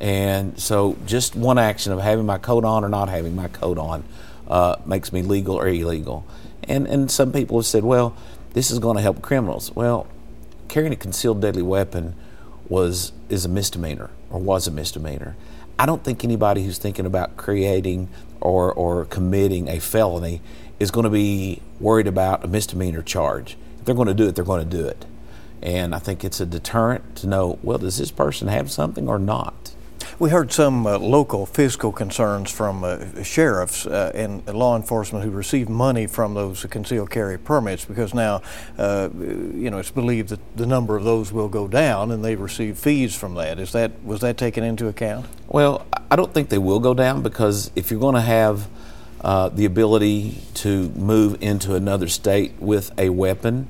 And 0.00 0.58
so 0.60 0.96
just 1.06 1.36
one 1.36 1.58
action 1.58 1.92
of 1.92 2.00
having 2.00 2.26
my 2.26 2.38
coat 2.38 2.64
on 2.64 2.84
or 2.84 2.88
not 2.88 3.08
having 3.08 3.34
my 3.34 3.48
coat 3.48 3.78
on 3.78 4.04
uh, 4.48 4.76
makes 4.84 5.12
me 5.12 5.22
legal 5.22 5.54
or 5.54 5.68
illegal. 5.68 6.26
And, 6.64 6.86
and 6.86 7.10
some 7.10 7.32
people 7.32 7.58
have 7.58 7.66
said, 7.66 7.84
well, 7.84 8.16
this 8.52 8.70
is 8.70 8.78
going 8.78 8.96
to 8.96 9.02
help 9.02 9.22
criminals. 9.22 9.74
Well, 9.74 10.06
carrying 10.68 10.92
a 10.92 10.96
concealed 10.96 11.40
deadly 11.40 11.62
weapon 11.62 12.14
was 12.68 13.12
is 13.28 13.44
a 13.44 13.48
misdemeanor 13.48 14.10
or 14.30 14.40
was 14.40 14.66
a 14.66 14.70
misdemeanor. 14.70 15.36
I 15.78 15.86
don't 15.86 16.02
think 16.02 16.24
anybody 16.24 16.64
who's 16.64 16.78
thinking 16.78 17.04
about 17.04 17.36
creating 17.36 18.08
or, 18.40 18.72
or 18.72 19.04
committing 19.04 19.68
a 19.68 19.78
felony 19.78 20.40
is 20.80 20.90
going 20.90 21.04
to 21.04 21.10
be 21.10 21.60
worried 21.80 22.06
about 22.06 22.44
a 22.44 22.48
misdemeanor 22.48 23.02
charge. 23.02 23.58
If 23.78 23.84
they're 23.84 23.94
going 23.94 24.08
to 24.08 24.14
do 24.14 24.26
it, 24.26 24.34
they're 24.34 24.44
going 24.44 24.68
to 24.68 24.76
do 24.76 24.86
it. 24.86 25.04
And 25.62 25.94
I 25.94 25.98
think 25.98 26.24
it's 26.24 26.40
a 26.40 26.46
deterrent 26.46 27.16
to 27.16 27.26
know 27.26 27.58
well, 27.62 27.78
does 27.78 27.98
this 27.98 28.10
person 28.10 28.48
have 28.48 28.70
something 28.70 29.08
or 29.08 29.18
not? 29.18 29.74
We 30.18 30.30
heard 30.30 30.50
some 30.50 30.86
uh, 30.86 30.98
local 30.98 31.44
fiscal 31.44 31.92
concerns 31.92 32.50
from 32.50 32.84
uh, 32.84 33.22
sheriffs 33.22 33.86
uh, 33.86 34.12
and 34.14 34.46
law 34.46 34.74
enforcement 34.74 35.26
who 35.26 35.30
received 35.30 35.68
money 35.68 36.06
from 36.06 36.32
those 36.32 36.64
concealed 36.64 37.10
carry 37.10 37.36
permits 37.36 37.84
because 37.84 38.14
now, 38.14 38.40
uh, 38.78 39.10
you 39.12 39.68
know, 39.70 39.76
it's 39.76 39.90
believed 39.90 40.30
that 40.30 40.40
the 40.56 40.64
number 40.64 40.96
of 40.96 41.04
those 41.04 41.32
will 41.32 41.50
go 41.50 41.68
down 41.68 42.10
and 42.10 42.24
they 42.24 42.34
receive 42.34 42.78
fees 42.78 43.14
from 43.14 43.34
that. 43.34 43.58
Is 43.58 43.72
that 43.72 44.02
was 44.02 44.22
that 44.22 44.38
taken 44.38 44.64
into 44.64 44.88
account? 44.88 45.26
Well, 45.48 45.84
I 46.10 46.16
don't 46.16 46.32
think 46.32 46.48
they 46.48 46.56
will 46.56 46.80
go 46.80 46.94
down 46.94 47.20
because 47.20 47.70
if 47.76 47.90
you're 47.90 48.00
going 48.00 48.14
to 48.14 48.22
have 48.22 48.68
uh, 49.20 49.50
the 49.50 49.66
ability 49.66 50.40
to 50.54 50.88
move 50.90 51.42
into 51.42 51.74
another 51.74 52.08
state 52.08 52.54
with 52.58 52.90
a 52.98 53.10
weapon 53.10 53.68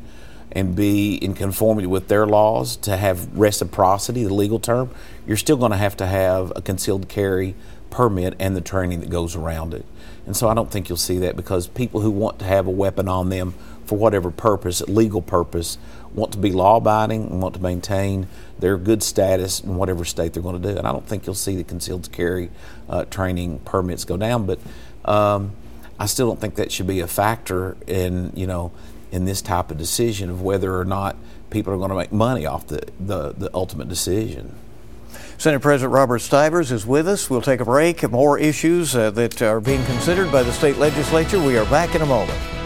and 0.57 0.75
be 0.75 1.17
in 1.17 1.35
conformity 1.35 1.87
with 1.87 2.09
their 2.09 2.27
laws 2.27 2.77
to 2.79 2.97
have 2.97 3.37
reciprocity, 3.37 4.25
the 4.25 4.33
legal 4.33 4.59
term, 4.59 4.89
you're 5.27 5.37
still 5.37 5.59
going 5.59 5.71
to 5.71 5.77
have 5.77 5.95
to 5.99 6.07
have 6.07 6.51
a 6.57 6.63
concealed 6.63 7.11
carry 7.11 7.55
permit 7.91 8.35
and 8.41 8.57
the 8.57 8.63
training 8.63 9.01
that 9.01 9.11
goes 9.11 9.37
around 9.37 9.75
it. 9.75 9.85
And 10.25 10.35
so 10.35 10.49
I 10.49 10.55
don't 10.55 10.71
think 10.71 10.89
you'll 10.89 10.97
see 10.97 11.19
that 11.19 11.37
because 11.37 11.67
people 11.67 12.01
who 12.01 12.11
want 12.11 12.39
to 12.39 12.47
have 12.47 12.67
a 12.67 12.71
weapon 12.71 13.07
on 13.07 13.29
them 13.29 13.53
for 13.85 13.99
whatever 13.99 14.31
purpose, 14.31 14.81
legal 14.89 15.21
purpose, 15.21 15.77
want 16.15 16.33
to 16.33 16.39
be 16.39 16.53
law 16.53 16.79
abiding 16.79 17.27
and 17.27 17.43
want 17.43 17.55
to 17.57 17.63
maintain 17.63 18.27
their 18.59 18.79
good 18.79 19.03
status 19.03 19.61
in 19.61 19.77
whatever 19.77 20.07
state 20.07 20.33
they're 20.33 20.43
going 20.43 20.61
to 20.61 20.73
do. 20.73 20.79
And 20.79 20.89
I 20.89 20.93
don't 20.93 21.07
think 21.07 21.27
you'll 21.27 21.35
see 21.35 21.57
the 21.57 21.65
concealed 21.65 22.11
carry 22.13 22.49
uh, 22.89 23.05
training 23.05 23.59
permits 23.67 24.07
go 24.07 24.17
down, 24.17 24.47
but 24.47 24.59
um, 25.05 25.53
I 26.01 26.07
still 26.07 26.29
don't 26.29 26.41
think 26.41 26.55
that 26.55 26.73
should 26.73 26.87
be 26.87 27.01
a 27.01 27.07
factor 27.07 27.77
in, 27.87 28.33
you 28.35 28.47
know, 28.47 28.73
in 29.13 29.25
this 29.25 29.41
type 29.41 29.71
of 29.71 29.79
decision 29.79 30.31
of 30.31 30.43
whether 30.43 30.79
or 30.79 30.85
not 30.85 31.17
people 31.51 31.73
are 31.73 31.77
going 31.77 31.91
to 31.91 31.97
make 31.97 32.13
money 32.13 32.47
off 32.47 32.67
the, 32.67 32.83
the, 32.99 33.33
the 33.33 33.51
ultimate 33.55 33.89
decision. 33.89 34.55
Senate 35.39 35.61
President 35.61 35.93
Robert 35.93 36.21
Stivers 36.21 36.73
is 36.73 36.87
with 36.87 37.07
us. 37.07 37.29
We'll 37.29 37.43
take 37.43 37.61
a 37.61 37.65
break. 37.65 38.09
More 38.11 38.39
issues 38.39 38.97
uh, 38.97 39.11
that 39.11 39.43
are 39.43 39.61
being 39.61 39.85
considered 39.85 40.33
by 40.33 40.43
the 40.43 40.53
state 40.53 40.79
legislature. 40.79 41.39
We 41.39 41.59
are 41.59 41.67
back 41.67 41.95
in 41.95 42.03
a 42.03 42.07
moment. 42.07 42.66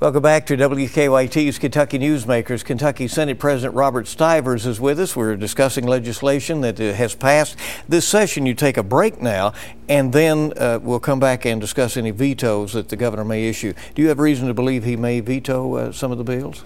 Welcome 0.00 0.22
back 0.22 0.46
to 0.46 0.56
WKYT's 0.56 1.58
Kentucky 1.58 1.98
Newsmakers. 1.98 2.64
Kentucky 2.64 3.08
Senate 3.08 3.40
President 3.40 3.74
Robert 3.74 4.06
Stivers 4.06 4.64
is 4.64 4.80
with 4.80 5.00
us. 5.00 5.16
We're 5.16 5.34
discussing 5.34 5.88
legislation 5.88 6.60
that 6.60 6.80
uh, 6.80 6.92
has 6.92 7.16
passed. 7.16 7.56
This 7.88 8.06
session, 8.06 8.46
you 8.46 8.54
take 8.54 8.76
a 8.76 8.84
break 8.84 9.20
now, 9.20 9.54
and 9.88 10.12
then 10.12 10.52
uh, 10.56 10.78
we'll 10.80 11.00
come 11.00 11.18
back 11.18 11.44
and 11.44 11.60
discuss 11.60 11.96
any 11.96 12.12
vetoes 12.12 12.74
that 12.74 12.90
the 12.90 12.96
governor 12.96 13.24
may 13.24 13.48
issue. 13.48 13.72
Do 13.96 14.02
you 14.02 14.06
have 14.06 14.20
reason 14.20 14.46
to 14.46 14.54
believe 14.54 14.84
he 14.84 14.94
may 14.94 15.18
veto 15.18 15.74
uh, 15.74 15.90
some 15.90 16.12
of 16.12 16.18
the 16.18 16.22
bills? 16.22 16.62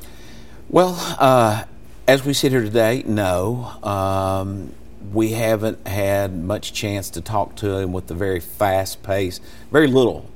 Well, 0.69 0.95
uh, 1.19 1.65
as 2.07 2.27
we 2.27 2.35
sit 2.35 2.53
here 2.53 2.61
today, 2.61 3.03
no. 3.07 3.65
Um, 3.83 4.75
we 5.11 5.31
haven't 5.31 5.87
had 5.89 6.37
much 6.37 6.75
chance 6.75 7.09
to 7.09 7.23
talk 7.23 7.57
to 7.57 7.79
him 7.79 7.95
with 7.95 8.09
the 8.09 8.15
very 8.15 8.41
fast 8.41 9.03
pace, 9.03 9.41
very 9.71 9.87
little 9.87 10.31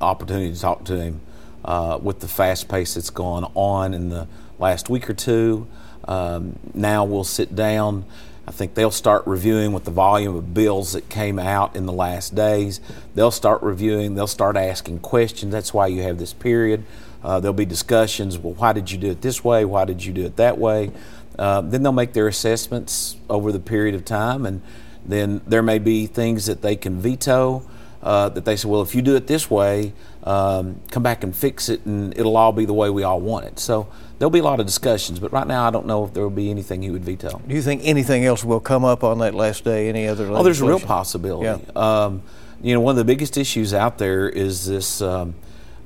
opportunity 0.00 0.54
to 0.54 0.60
talk 0.60 0.84
to 0.84 0.96
him 0.96 1.22
uh, 1.66 1.98
with 2.00 2.20
the 2.20 2.28
fast 2.28 2.68
pace 2.68 2.94
that's 2.94 3.10
gone 3.10 3.50
on 3.54 3.92
in 3.92 4.08
the 4.08 4.26
last 4.58 4.88
week 4.88 5.10
or 5.10 5.14
two. 5.14 5.66
Um, 6.06 6.58
now 6.72 7.04
we'll 7.04 7.24
sit 7.24 7.54
down. 7.54 8.04
I 8.48 8.52
think 8.52 8.74
they'll 8.74 8.92
start 8.92 9.26
reviewing 9.26 9.72
with 9.72 9.84
the 9.84 9.90
volume 9.90 10.36
of 10.36 10.54
bills 10.54 10.92
that 10.92 11.08
came 11.08 11.38
out 11.38 11.74
in 11.74 11.84
the 11.84 11.92
last 11.92 12.36
days. 12.36 12.80
They'll 13.16 13.32
start 13.32 13.60
reviewing, 13.62 14.14
they'll 14.14 14.28
start 14.28 14.56
asking 14.56 15.00
questions. 15.00 15.50
That's 15.50 15.74
why 15.74 15.88
you 15.88 16.02
have 16.02 16.18
this 16.18 16.32
period. 16.32 16.84
Uh, 17.24 17.40
there'll 17.40 17.52
be 17.54 17.66
discussions 17.66 18.38
well, 18.38 18.52
why 18.52 18.72
did 18.72 18.92
you 18.92 18.98
do 18.98 19.10
it 19.10 19.20
this 19.20 19.42
way? 19.42 19.64
Why 19.64 19.84
did 19.84 20.04
you 20.04 20.12
do 20.12 20.24
it 20.24 20.36
that 20.36 20.58
way? 20.58 20.92
Uh, 21.36 21.60
then 21.60 21.82
they'll 21.82 21.90
make 21.92 22.12
their 22.12 22.28
assessments 22.28 23.16
over 23.28 23.50
the 23.50 23.58
period 23.58 23.96
of 23.96 24.04
time, 24.04 24.46
and 24.46 24.62
then 25.04 25.40
there 25.46 25.62
may 25.62 25.78
be 25.78 26.06
things 26.06 26.46
that 26.46 26.62
they 26.62 26.76
can 26.76 27.00
veto. 27.00 27.68
Uh, 28.02 28.28
that 28.28 28.44
they 28.44 28.56
said, 28.56 28.70
well, 28.70 28.82
if 28.82 28.94
you 28.94 29.02
do 29.02 29.16
it 29.16 29.26
this 29.26 29.50
way, 29.50 29.92
um, 30.22 30.80
come 30.90 31.02
back 31.02 31.24
and 31.24 31.34
fix 31.34 31.68
it, 31.68 31.84
and 31.86 32.16
it'll 32.16 32.36
all 32.36 32.52
be 32.52 32.64
the 32.64 32.74
way 32.74 32.88
we 32.90 33.02
all 33.02 33.20
want 33.20 33.46
it. 33.46 33.58
So 33.58 33.88
there'll 34.18 34.30
be 34.30 34.38
a 34.38 34.44
lot 34.44 34.60
of 34.60 34.66
discussions, 34.66 35.18
but 35.18 35.32
right 35.32 35.46
now 35.46 35.66
I 35.66 35.70
don't 35.70 35.86
know 35.86 36.04
if 36.04 36.12
there 36.14 36.22
will 36.22 36.30
be 36.30 36.50
anything 36.50 36.82
he 36.82 36.90
would 36.90 37.04
veto. 37.04 37.40
Do 37.46 37.54
you 37.54 37.62
think 37.62 37.82
anything 37.84 38.24
else 38.24 38.44
will 38.44 38.60
come 38.60 38.84
up 38.84 39.02
on 39.02 39.18
that 39.20 39.34
last 39.34 39.64
day? 39.64 39.88
Any 39.88 40.06
other? 40.06 40.28
Oh, 40.30 40.42
there's 40.42 40.60
a 40.60 40.66
real 40.66 40.78
possibility. 40.78 41.46
Yeah. 41.46 41.70
Um, 41.74 42.22
you 42.62 42.74
know, 42.74 42.80
one 42.80 42.92
of 42.92 42.96
the 42.96 43.04
biggest 43.04 43.36
issues 43.36 43.74
out 43.74 43.98
there 43.98 44.28
is 44.28 44.66
this 44.66 45.00
um, 45.02 45.34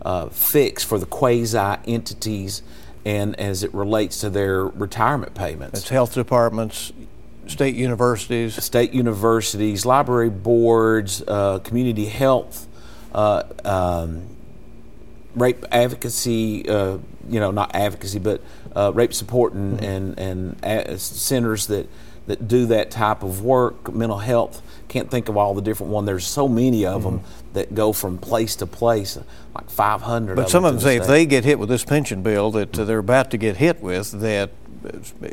uh, 0.02 0.28
fix 0.28 0.84
for 0.84 0.98
the 0.98 1.06
quasi 1.06 1.58
entities, 1.86 2.62
and 3.04 3.38
as 3.38 3.62
it 3.62 3.72
relates 3.72 4.20
to 4.20 4.30
their 4.30 4.66
retirement 4.66 5.34
payments. 5.34 5.80
It's 5.80 5.88
health 5.88 6.14
departments, 6.14 6.92
state 7.50 7.74
universities, 7.74 8.62
state 8.62 8.92
universities, 8.92 9.84
library 9.84 10.30
boards, 10.30 11.22
uh, 11.26 11.58
community 11.58 12.06
health 12.06 12.66
uh, 13.12 13.42
um, 13.64 14.26
rape 15.34 15.64
advocacy, 15.70 16.68
uh, 16.68 16.98
you 17.28 17.40
know, 17.40 17.50
not 17.50 17.74
advocacy, 17.74 18.18
but 18.18 18.40
uh, 18.74 18.92
rape 18.94 19.12
support 19.14 19.52
and 19.52 19.80
mm-hmm. 19.80 20.18
and, 20.18 20.56
and 20.62 21.00
centers 21.00 21.66
that 21.66 21.88
that 22.26 22.46
do 22.46 22.66
that 22.66 22.90
type 22.90 23.22
of 23.22 23.42
work, 23.42 23.92
mental 23.92 24.18
health. 24.18 24.62
Can't 24.88 25.10
think 25.10 25.28
of 25.28 25.36
all 25.36 25.54
the 25.54 25.62
different 25.62 25.92
ones. 25.92 26.06
There's 26.06 26.26
so 26.26 26.46
many 26.48 26.86
of 26.86 27.02
mm-hmm. 27.02 27.16
them 27.16 27.24
that 27.54 27.74
go 27.74 27.92
from 27.92 28.18
place 28.18 28.56
to 28.56 28.66
place, 28.66 29.18
like 29.54 29.70
500. 29.70 30.36
But 30.36 30.44
of 30.44 30.50
some 30.50 30.64
of 30.64 30.74
them 30.74 30.80
say 30.80 30.96
if 30.96 31.06
they 31.06 31.26
get 31.26 31.44
hit 31.44 31.58
with 31.58 31.68
this 31.68 31.84
pension 31.84 32.22
bill 32.22 32.50
that 32.52 32.78
uh, 32.78 32.84
they're 32.84 32.98
about 32.98 33.30
to 33.32 33.38
get 33.38 33.56
hit 33.56 33.82
with, 33.82 34.12
that 34.20 34.50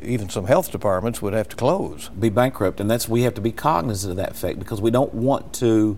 even 0.03 0.29
some 0.29 0.45
health 0.45 0.71
departments 0.71 1.21
would 1.21 1.33
have 1.33 1.49
to 1.49 1.55
close, 1.55 2.10
be 2.10 2.29
bankrupt, 2.29 2.79
and 2.79 2.89
that's 2.89 3.07
we 3.07 3.21
have 3.23 3.33
to 3.36 3.41
be 3.41 3.51
cognizant 3.51 4.12
of 4.12 4.17
that 4.17 4.36
fact 4.36 4.60
because 4.60 4.81
we 4.81 4.91
don't 4.91 5.13
want 5.13 5.53
to 5.53 5.97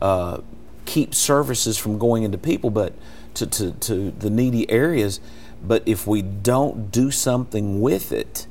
uh, 0.00 0.40
keep 0.84 1.14
services 1.14 1.76
from 1.76 1.98
going 1.98 2.22
into 2.22 2.38
people, 2.38 2.70
but 2.70 2.92
to, 3.34 3.46
to, 3.46 3.72
to 3.72 4.10
the 4.12 4.30
needy 4.30 4.70
areas. 4.70 5.20
But 5.62 5.82
if 5.86 6.06
we 6.06 6.22
don't 6.22 6.90
do 6.90 7.10
something 7.10 7.80
with 7.80 8.12
it, 8.12 8.46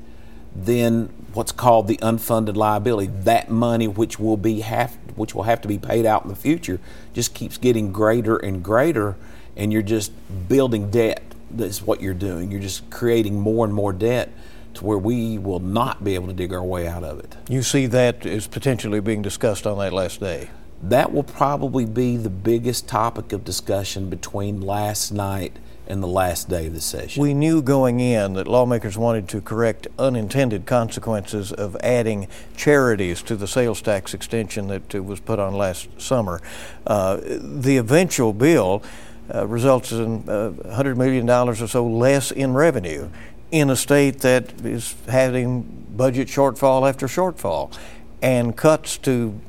then 0.55 1.11
what's 1.33 1.51
called 1.51 1.87
the 1.87 1.97
unfunded 1.97 2.55
liability, 2.55 3.11
that 3.23 3.49
money 3.49 3.87
which 3.87 4.19
will 4.19 4.37
be 4.37 4.61
have 4.61 4.97
which 5.15 5.33
will 5.33 5.43
have 5.43 5.61
to 5.61 5.67
be 5.67 5.77
paid 5.77 6.05
out 6.05 6.23
in 6.23 6.29
the 6.29 6.35
future, 6.35 6.79
just 7.13 7.33
keeps 7.33 7.57
getting 7.57 7.93
greater 7.93 8.35
and 8.35 8.61
greater, 8.61 9.15
and 9.55 9.71
you're 9.71 9.81
just 9.81 10.11
building 10.49 10.91
debt 10.91 11.23
that's 11.57 11.81
what 11.81 12.01
you're 12.01 12.13
doing. 12.13 12.51
You're 12.51 12.61
just 12.61 12.89
creating 12.89 13.39
more 13.39 13.65
and 13.65 13.73
more 13.73 13.93
debt 13.93 14.31
to 14.75 14.85
where 14.85 14.97
we 14.97 15.37
will 15.37 15.59
not 15.59 16.03
be 16.03 16.15
able 16.15 16.27
to 16.27 16.33
dig 16.33 16.53
our 16.53 16.63
way 16.63 16.87
out 16.87 17.03
of 17.03 17.19
it. 17.19 17.35
You 17.49 17.63
see 17.63 17.85
that 17.87 18.25
as 18.25 18.47
potentially 18.47 18.99
being 18.99 19.21
discussed 19.21 19.65
on 19.65 19.77
that 19.79 19.93
last 19.93 20.19
day? 20.19 20.49
That 20.81 21.13
will 21.13 21.23
probably 21.23 21.85
be 21.85 22.17
the 22.17 22.29
biggest 22.29 22.87
topic 22.87 23.31
of 23.31 23.43
discussion 23.43 24.09
between 24.09 24.61
last 24.61 25.11
night 25.11 25.57
and 25.87 26.01
the 26.01 26.07
last 26.07 26.49
day 26.49 26.67
of 26.67 26.73
the 26.73 26.81
session. 26.81 27.21
We 27.21 27.33
knew 27.33 27.61
going 27.61 27.99
in 27.99 28.33
that 28.33 28.47
lawmakers 28.47 28.97
wanted 28.97 29.29
to 29.29 29.41
correct 29.41 29.87
unintended 29.99 30.65
consequences 30.65 31.51
of 31.51 31.77
adding 31.81 32.27
charities 32.57 33.21
to 33.23 33.35
the 33.35 33.47
sales 33.47 33.81
tax 33.81 34.13
extension 34.13 34.67
that 34.67 34.93
was 35.03 35.19
put 35.19 35.39
on 35.39 35.53
last 35.53 35.89
summer. 36.01 36.41
Uh, 36.87 37.19
the 37.23 37.77
eventual 37.77 38.33
bill 38.33 38.83
uh, 39.33 39.47
results 39.47 39.91
in 39.91 40.27
uh, 40.29 40.51
$100 40.65 40.97
million 40.97 41.29
or 41.29 41.55
so 41.55 41.85
less 41.85 42.31
in 42.31 42.53
revenue 42.53 43.09
in 43.51 43.69
a 43.69 43.75
state 43.75 44.19
that 44.19 44.65
is 44.65 44.95
having 45.07 45.61
budget 45.95 46.27
shortfall 46.27 46.87
after 46.87 47.07
shortfall 47.07 47.75
and 48.21 48.55
cuts 48.57 48.97
to 48.97 49.39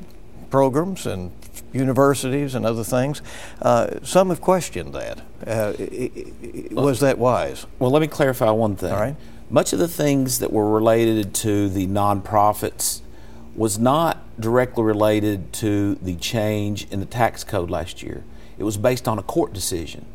programs 0.50 1.06
and 1.06 1.32
universities 1.72 2.54
and 2.54 2.64
other 2.64 2.84
things. 2.84 3.20
Uh, 3.60 3.98
some 4.02 4.28
have 4.28 4.40
questioned 4.40 4.94
that. 4.94 5.20
Uh, 5.46 5.72
was 6.70 7.00
that 7.00 7.18
wise? 7.18 7.66
Well, 7.78 7.90
let 7.90 8.00
me 8.00 8.08
clarify 8.08 8.50
one 8.50 8.76
thing. 8.76 8.92
All 8.92 9.00
right. 9.00 9.16
Much 9.50 9.72
of 9.72 9.78
the 9.78 9.88
things 9.88 10.38
that 10.40 10.52
were 10.52 10.70
related 10.70 11.34
to 11.34 11.68
the 11.68 11.86
nonprofits 11.86 13.00
was 13.54 13.78
not 13.78 14.18
directly 14.40 14.84
related 14.84 15.52
to 15.52 15.94
the 15.96 16.16
change 16.16 16.86
in 16.90 17.00
the 17.00 17.06
tax 17.06 17.44
code 17.44 17.70
last 17.70 18.02
year 18.02 18.24
it 18.58 18.64
was 18.64 18.76
based 18.76 19.06
on 19.06 19.18
a 19.18 19.22
court 19.22 19.52
decision 19.52 20.06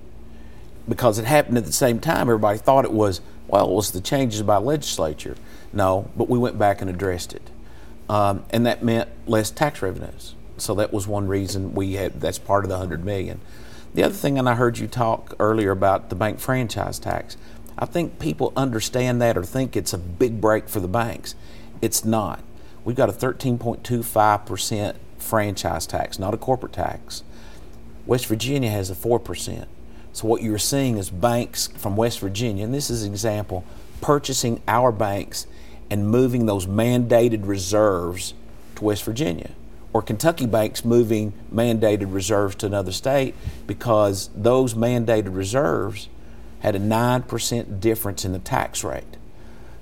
because 0.87 1.19
it 1.19 1.25
happened 1.25 1.57
at 1.57 1.65
the 1.65 1.71
same 1.71 1.99
time. 1.99 2.21
Everybody 2.21 2.57
thought 2.57 2.85
it 2.85 2.93
was, 2.93 3.21
well, 3.47 3.69
it 3.69 3.73
was 3.73 3.91
the 3.91 4.01
changes 4.01 4.41
by 4.41 4.57
legislature. 4.57 5.35
No, 5.73 6.09
but 6.17 6.29
we 6.29 6.37
went 6.37 6.57
back 6.57 6.81
and 6.81 6.89
addressed 6.89 7.33
it. 7.33 7.49
Um, 8.09 8.43
and 8.49 8.65
that 8.65 8.83
meant 8.83 9.09
less 9.25 9.51
tax 9.51 9.81
revenues. 9.81 10.35
So 10.57 10.75
that 10.75 10.91
was 10.91 11.07
one 11.07 11.27
reason 11.27 11.73
we 11.73 11.93
had, 11.93 12.19
that's 12.19 12.39
part 12.39 12.65
of 12.65 12.69
the 12.69 12.75
100 12.75 13.05
million. 13.05 13.39
The 13.93 14.03
other 14.03 14.13
thing, 14.13 14.37
and 14.37 14.47
I 14.47 14.55
heard 14.55 14.77
you 14.77 14.87
talk 14.87 15.35
earlier 15.39 15.71
about 15.71 16.09
the 16.09 16.15
bank 16.15 16.39
franchise 16.39 16.99
tax. 16.99 17.37
I 17.77 17.85
think 17.85 18.19
people 18.19 18.53
understand 18.55 19.21
that 19.21 19.37
or 19.37 19.43
think 19.43 19.75
it's 19.75 19.93
a 19.93 19.97
big 19.97 20.39
break 20.39 20.69
for 20.69 20.79
the 20.79 20.87
banks. 20.87 21.35
It's 21.81 22.05
not. 22.05 22.41
We've 22.83 22.95
got 22.95 23.09
a 23.09 23.13
13.25% 23.13 24.95
franchise 25.17 25.87
tax, 25.87 26.19
not 26.19 26.33
a 26.33 26.37
corporate 26.37 26.73
tax. 26.73 27.23
West 28.05 28.25
Virginia 28.25 28.69
has 28.69 28.89
a 28.89 28.95
4%. 28.95 29.65
So 30.13 30.27
what 30.27 30.41
you're 30.41 30.57
seeing 30.57 30.97
is 30.97 31.09
banks 31.09 31.67
from 31.67 31.95
West 31.95 32.19
Virginia, 32.19 32.65
and 32.65 32.73
this 32.73 32.89
is 32.89 33.03
an 33.03 33.11
example, 33.11 33.63
purchasing 34.01 34.61
our 34.67 34.91
banks 34.91 35.47
and 35.89 36.09
moving 36.09 36.45
those 36.45 36.65
mandated 36.65 37.47
reserves 37.47 38.33
to 38.75 38.83
West 38.83 39.03
Virginia. 39.03 39.51
Or 39.93 40.01
Kentucky 40.01 40.45
banks 40.45 40.85
moving 40.85 41.33
mandated 41.53 42.13
reserves 42.13 42.55
to 42.55 42.65
another 42.65 42.91
state 42.91 43.35
because 43.67 44.29
those 44.35 44.73
mandated 44.73 45.35
reserves 45.35 46.07
had 46.59 46.75
a 46.75 46.79
9% 46.79 47.79
difference 47.79 48.23
in 48.23 48.31
the 48.31 48.39
tax 48.39 48.83
rate. 48.83 49.17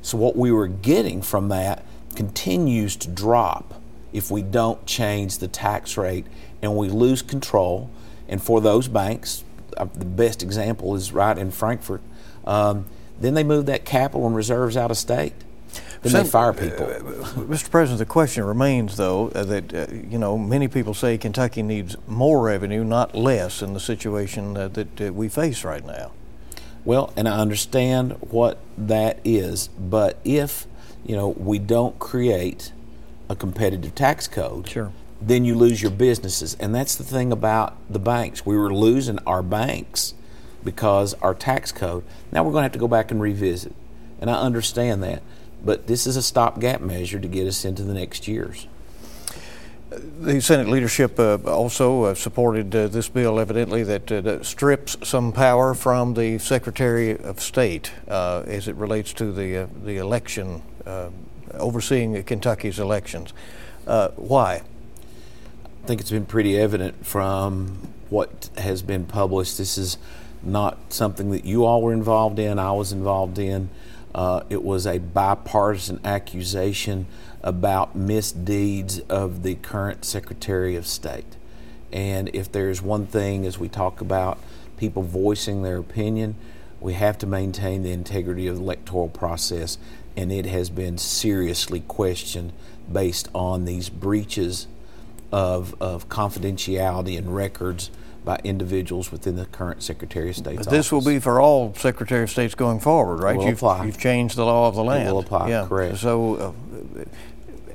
So 0.01 0.17
what 0.17 0.35
we 0.35 0.51
were 0.51 0.67
getting 0.67 1.21
from 1.21 1.49
that 1.49 1.83
continues 2.15 2.95
to 2.97 3.07
drop 3.07 3.75
if 4.13 4.31
we 4.31 4.41
don't 4.41 4.85
change 4.85 5.37
the 5.37 5.47
tax 5.47 5.97
rate 5.97 6.25
and 6.61 6.75
we 6.75 6.89
lose 6.89 7.21
control 7.21 7.89
and 8.29 8.41
for 8.41 8.61
those 8.61 8.87
banks, 8.87 9.43
uh, 9.75 9.87
the 9.93 10.05
best 10.05 10.43
example 10.43 10.95
is 10.95 11.11
right 11.11 11.37
in 11.37 11.51
Frankfort. 11.51 12.01
Um, 12.45 12.85
then 13.19 13.33
they 13.33 13.43
move 13.43 13.65
that 13.65 13.85
capital 13.85 14.25
and 14.25 14.35
reserves 14.35 14.77
out 14.77 14.91
of 14.91 14.97
state. 14.97 15.33
Then 16.01 16.11
so, 16.11 16.23
they 16.23 16.29
fire 16.29 16.53
people. 16.53 16.85
Uh, 16.85 16.99
Mr. 17.43 17.69
President, 17.69 17.99
the 17.99 18.05
question 18.05 18.43
remains, 18.45 18.95
though, 18.95 19.29
uh, 19.29 19.43
that 19.43 19.73
uh, 19.73 19.87
you 19.91 20.17
know 20.17 20.37
many 20.37 20.67
people 20.67 20.93
say 20.93 21.17
Kentucky 21.17 21.61
needs 21.61 21.95
more 22.07 22.41
revenue, 22.41 22.83
not 22.83 23.13
less, 23.13 23.61
in 23.61 23.73
the 23.73 23.79
situation 23.79 24.55
uh, 24.55 24.69
that 24.69 25.01
uh, 25.01 25.13
we 25.13 25.27
face 25.27 25.63
right 25.63 25.85
now. 25.85 26.11
Well, 26.85 27.11
and 27.17 27.27
I 27.27 27.37
understand 27.37 28.13
what 28.21 28.59
that 28.77 29.19
is, 29.25 29.67
but 29.77 30.17
if 30.23 30.65
you 31.05 31.15
know 31.15 31.29
we 31.29 31.59
don't 31.59 31.99
create 31.99 32.71
a 33.27 33.35
competitive 33.35 33.93
tax 33.93 34.27
code, 34.27 34.69
sure 34.69 34.93
then 35.21 35.45
you 35.45 35.55
lose 35.55 35.81
your 35.81 35.91
businesses. 35.91 36.55
And 36.59 36.73
that's 36.73 36.95
the 36.95 37.03
thing 37.03 37.31
about 37.31 37.75
the 37.89 37.99
banks. 37.99 38.45
We 38.45 38.57
were 38.57 38.73
losing 38.73 39.19
our 39.19 39.43
banks 39.43 40.13
because 40.63 41.13
our 41.15 41.33
tax 41.33 41.71
code. 41.71 42.03
Now 42.31 42.43
we're 42.43 42.51
going 42.51 42.61
to 42.61 42.65
have 42.65 42.71
to 42.73 42.79
go 42.79 42.87
back 42.87 43.11
and 43.11 43.21
revisit. 43.21 43.73
And 44.21 44.29
I 44.29 44.39
understand 44.39 45.03
that. 45.03 45.21
But 45.63 45.87
this 45.87 46.07
is 46.07 46.15
a 46.15 46.21
stopgap 46.21 46.81
measure 46.81 47.19
to 47.19 47.27
get 47.27 47.47
us 47.47 47.65
into 47.65 47.83
the 47.83 47.93
next 47.93 48.27
years. 48.27 48.67
The 49.89 50.39
Senate 50.39 50.69
leadership 50.69 51.19
uh, 51.19 51.37
also 51.45 52.03
uh, 52.03 52.13
supported 52.13 52.73
uh, 52.75 52.87
this 52.89 53.09
bill, 53.09 53.39
evidently, 53.39 53.81
that, 53.83 54.11
uh, 54.11 54.21
that, 54.21 54.45
strips 54.45 54.95
some 55.03 55.31
power 55.31 55.73
from 55.73 56.13
the 56.13 56.37
Secretary 56.37 57.17
of 57.17 57.41
State 57.41 57.91
uh, 58.07 58.43
as 58.45 58.67
it 58.67 58.75
relates 58.75 59.13
to 59.13 59.31
the, 59.31 59.63
uh, 59.63 59.67
the 59.83 59.97
election, 59.97 60.61
overseeing 61.55 62.21
Kentucky's 62.23 62.79
elections. 62.79 63.33
why? 64.15 64.61
I 65.89 65.91
think 65.91 66.01
it's 66.01 66.11
been 66.11 66.27
pretty 66.27 66.55
evident 66.55 67.03
from 67.03 67.79
what 68.11 68.51
has 68.59 68.83
been 68.83 69.07
published. 69.07 69.57
This 69.57 69.75
is 69.75 69.97
not 70.43 70.93
something 70.93 71.31
that 71.31 71.45
you 71.45 71.65
all 71.65 71.81
were 71.81 71.93
involved 71.93 72.37
in, 72.37 72.59
I 72.59 72.73
was 72.73 72.91
involved 72.91 73.39
in. 73.39 73.71
Uh, 74.13 74.43
it 74.51 74.61
was 74.63 74.85
a 74.85 74.99
bipartisan 74.99 75.99
accusation 76.05 77.07
about 77.41 77.95
misdeeds 77.95 78.99
of 79.09 79.41
the 79.41 79.55
current 79.55 80.05
Secretary 80.05 80.75
of 80.75 80.85
State. 80.85 81.37
And 81.91 82.29
if 82.35 82.51
there's 82.51 82.83
one 82.83 83.07
thing, 83.07 83.47
as 83.47 83.57
we 83.57 83.67
talk 83.67 83.99
about 83.99 84.37
people 84.77 85.01
voicing 85.01 85.63
their 85.63 85.77
opinion, 85.77 86.35
we 86.79 86.93
have 86.93 87.17
to 87.17 87.25
maintain 87.25 87.81
the 87.81 87.93
integrity 87.93 88.45
of 88.45 88.57
the 88.57 88.61
electoral 88.61 89.09
process. 89.09 89.79
And 90.15 90.31
it 90.31 90.45
has 90.45 90.69
been 90.69 90.99
seriously 90.99 91.79
questioned 91.79 92.53
based 92.93 93.27
on 93.33 93.65
these 93.65 93.89
breaches 93.89 94.67
of, 95.31 95.79
of 95.81 96.09
confidentiality 96.09 97.17
and 97.17 97.35
records 97.35 97.91
by 98.25 98.39
individuals 98.43 99.11
within 99.11 99.35
the 99.35 99.45
current 99.45 99.81
Secretary 99.81 100.29
of 100.29 100.35
State's 100.35 100.57
But 100.57 100.69
this 100.69 100.87
office. 100.87 100.91
will 100.91 101.13
be 101.13 101.19
for 101.19 101.39
all 101.39 101.73
Secretary 101.75 102.23
of 102.23 102.29
States 102.29 102.53
going 102.55 102.79
forward, 102.79 103.21
right? 103.21 103.37
Will 103.37 103.45
you've, 103.45 103.55
apply. 103.55 103.85
you've 103.85 103.97
changed 103.97 104.35
the 104.35 104.45
law 104.45 104.67
of 104.67 104.75
the 104.75 104.83
land. 104.83 105.07
It 105.07 105.11
will 105.11 105.19
apply, 105.19 105.49
yeah. 105.49 105.65
correct. 105.67 105.97
So, 105.97 106.35
uh, 106.35 107.05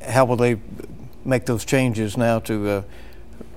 how 0.09 0.27
will 0.27 0.37
they 0.37 0.61
make 1.25 1.47
those 1.47 1.65
changes 1.65 2.17
now 2.17 2.39
to, 2.41 2.69
uh, 2.69 2.83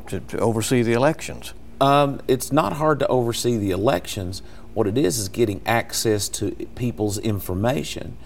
to, 0.07 0.19
to, 0.21 0.39
oversee 0.39 0.81
the 0.81 0.93
elections? 0.93 1.53
Um, 1.81 2.21
it's 2.27 2.51
not 2.51 2.73
hard 2.73 2.99
to 2.99 3.07
oversee 3.07 3.57
the 3.57 3.71
elections. 3.71 4.41
What 4.73 4.87
it 4.87 4.97
is 4.97 5.19
is 5.19 5.27
getting 5.29 5.61
access 5.65 6.29
to 6.29 6.51
people's 6.75 7.17
information. 7.17 8.17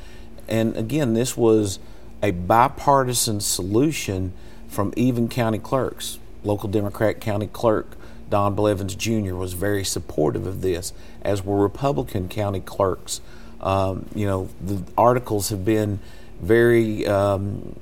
And 0.47 0.77
again, 0.77 1.13
this 1.13 1.36
was 1.36 1.79
a 2.21 2.31
bipartisan 2.31 3.39
solution 3.39 4.34
from 4.71 4.93
even 4.95 5.27
county 5.27 5.60
clerks. 5.60 6.17
Local 6.43 6.69
Democrat 6.69 7.21
county 7.21 7.45
clerk 7.45 7.97
Don 8.31 8.55
Blevins 8.55 8.95
Jr. 8.95 9.36
was 9.36 9.53
very 9.53 9.84
supportive 9.84 10.47
of 10.47 10.62
this, 10.62 10.93
as 11.21 11.43
were 11.43 11.57
Republican 11.57 12.29
county 12.29 12.62
clerks. 12.62 13.19
Um, 13.60 14.07
you 14.15 14.25
know, 14.25 14.47
the 14.60 14.81
articles 14.97 15.49
have 15.49 15.65
been 15.65 15.99
very 16.41 17.05
um, 17.05 17.75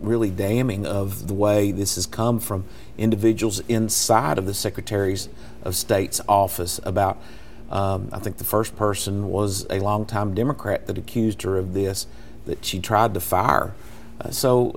really 0.00 0.30
damning 0.30 0.86
of 0.86 1.26
the 1.26 1.34
way 1.34 1.72
this 1.72 1.94
has 1.96 2.06
come 2.06 2.38
from 2.38 2.64
individuals 2.98 3.60
inside 3.68 4.36
of 4.38 4.44
the 4.44 4.54
Secretaries 4.54 5.28
of 5.64 5.74
State's 5.74 6.20
office 6.28 6.78
about. 6.84 7.18
Um, 7.70 8.08
I 8.12 8.18
think 8.18 8.38
the 8.38 8.44
first 8.44 8.76
person 8.76 9.28
was 9.30 9.64
a 9.70 9.78
longtime 9.78 10.34
Democrat 10.34 10.88
that 10.88 10.98
accused 10.98 11.42
her 11.42 11.56
of 11.56 11.72
this, 11.72 12.06
that 12.44 12.64
she 12.64 12.80
tried 12.80 13.14
to 13.14 13.20
fire. 13.20 13.74
Uh, 14.20 14.30
so 14.30 14.74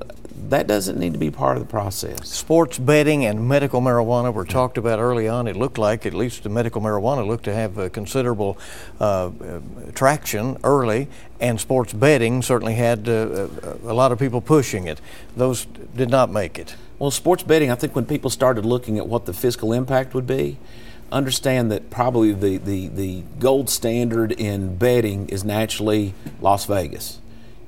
that 0.49 0.67
doesn't 0.67 0.99
need 0.99 1.13
to 1.13 1.19
be 1.19 1.32
part 1.32 1.58
of 1.58 1.63
the 1.63 1.69
process. 1.69 2.27
Sports 2.27 2.77
betting 2.77 3.25
and 3.25 3.47
medical 3.47 3.82
marijuana 3.82 4.34
were 4.34 4.45
talked 4.45 4.77
about 4.77 4.99
early 4.99 5.27
on. 5.27 5.47
It 5.47 5.56
looked 5.56 5.77
like, 5.77 6.06
at 6.06 6.13
least 6.13 6.43
the 6.43 6.49
medical 6.49 6.82
marijuana 6.82 7.25
looked 7.25 7.45
to 7.45 7.53
have 7.53 7.77
a 7.77 7.89
considerable 7.89 8.58
uh, 8.99 9.32
traction 9.95 10.58
early, 10.63 11.08
and 11.39 11.60
sports 11.60 11.93
betting 11.93 12.41
certainly 12.41 12.75
had 12.75 13.08
uh, 13.08 13.47
a 13.86 13.93
lot 13.93 14.12
of 14.12 14.19
people 14.19 14.41
pushing 14.41 14.88
it. 14.88 15.01
Those 15.36 15.65
did 15.95 16.10
not 16.10 16.29
make 16.29 16.60
it. 16.60 16.75
Well, 16.99 17.12
sports 17.12 17.43
betting, 17.43 17.71
I 17.71 17.75
think 17.75 17.95
when 17.95 18.06
people 18.06 18.29
started 18.29 18.65
looking 18.65 18.97
at 18.97 19.08
what 19.08 19.25
the 19.25 19.34
fiscal 19.34 19.73
impact 19.73 20.13
would 20.13 20.27
be, 20.27 20.58
understand 21.12 21.71
that 21.71 21.89
probably 21.89 22.34
the, 22.34 22.58
the, 22.58 22.88
the 22.88 23.23
gold 23.39 23.69
standard 23.69 24.32
in 24.32 24.75
betting 24.77 25.29
is 25.29 25.43
naturally 25.43 26.13
Las 26.41 26.65
Vegas 26.65 27.19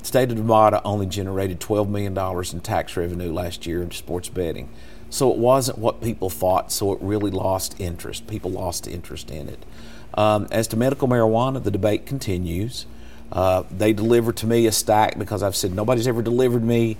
state 0.05 0.31
of 0.31 0.37
Nevada 0.37 0.81
only 0.83 1.05
generated 1.05 1.59
$12 1.59 1.89
million 1.89 2.17
in 2.53 2.61
tax 2.61 2.95
revenue 2.95 3.33
last 3.33 3.65
year 3.65 3.81
in 3.81 3.91
sports 3.91 4.29
betting. 4.29 4.69
So 5.09 5.31
it 5.31 5.37
wasn't 5.37 5.77
what 5.77 6.01
people 6.01 6.29
thought, 6.29 6.71
so 6.71 6.93
it 6.93 6.99
really 7.01 7.31
lost 7.31 7.79
interest. 7.79 8.27
People 8.27 8.51
lost 8.51 8.87
interest 8.87 9.31
in 9.31 9.49
it. 9.49 9.65
Um, 10.13 10.47
as 10.51 10.67
to 10.67 10.77
medical 10.77 11.07
marijuana, 11.07 11.61
the 11.61 11.71
debate 11.71 12.05
continues. 12.05 12.85
Uh, 13.31 13.63
they 13.69 13.93
delivered 13.93 14.37
to 14.37 14.47
me 14.47 14.65
a 14.65 14.71
stack 14.71 15.17
because 15.17 15.43
I've 15.43 15.55
said 15.55 15.73
nobody's 15.73 16.07
ever 16.07 16.21
delivered 16.21 16.63
me 16.63 16.97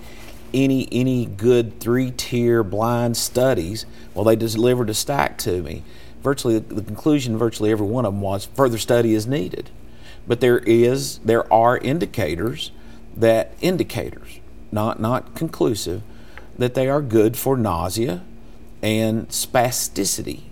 any 0.52 0.88
any 0.92 1.26
good 1.26 1.80
three 1.80 2.10
tier 2.10 2.62
blind 2.62 3.16
studies. 3.16 3.86
Well, 4.14 4.24
they 4.24 4.36
delivered 4.36 4.90
a 4.90 4.94
stack 4.94 5.38
to 5.38 5.62
me. 5.62 5.82
Virtually, 6.22 6.58
the 6.58 6.82
conclusion, 6.82 7.38
virtually 7.38 7.70
every 7.70 7.86
one 7.86 8.04
of 8.04 8.12
them 8.12 8.20
was 8.20 8.46
further 8.46 8.78
study 8.78 9.14
is 9.14 9.26
needed. 9.26 9.70
But 10.26 10.40
there 10.40 10.58
is 10.58 11.18
there 11.18 11.50
are 11.52 11.78
indicators 11.78 12.70
that 13.16 13.52
indicators, 13.60 14.40
not, 14.70 15.00
not 15.00 15.34
conclusive, 15.34 16.02
that 16.58 16.74
they 16.74 16.88
are 16.88 17.02
good 17.02 17.36
for 17.36 17.56
nausea 17.56 18.22
and 18.82 19.28
spasticity, 19.28 20.42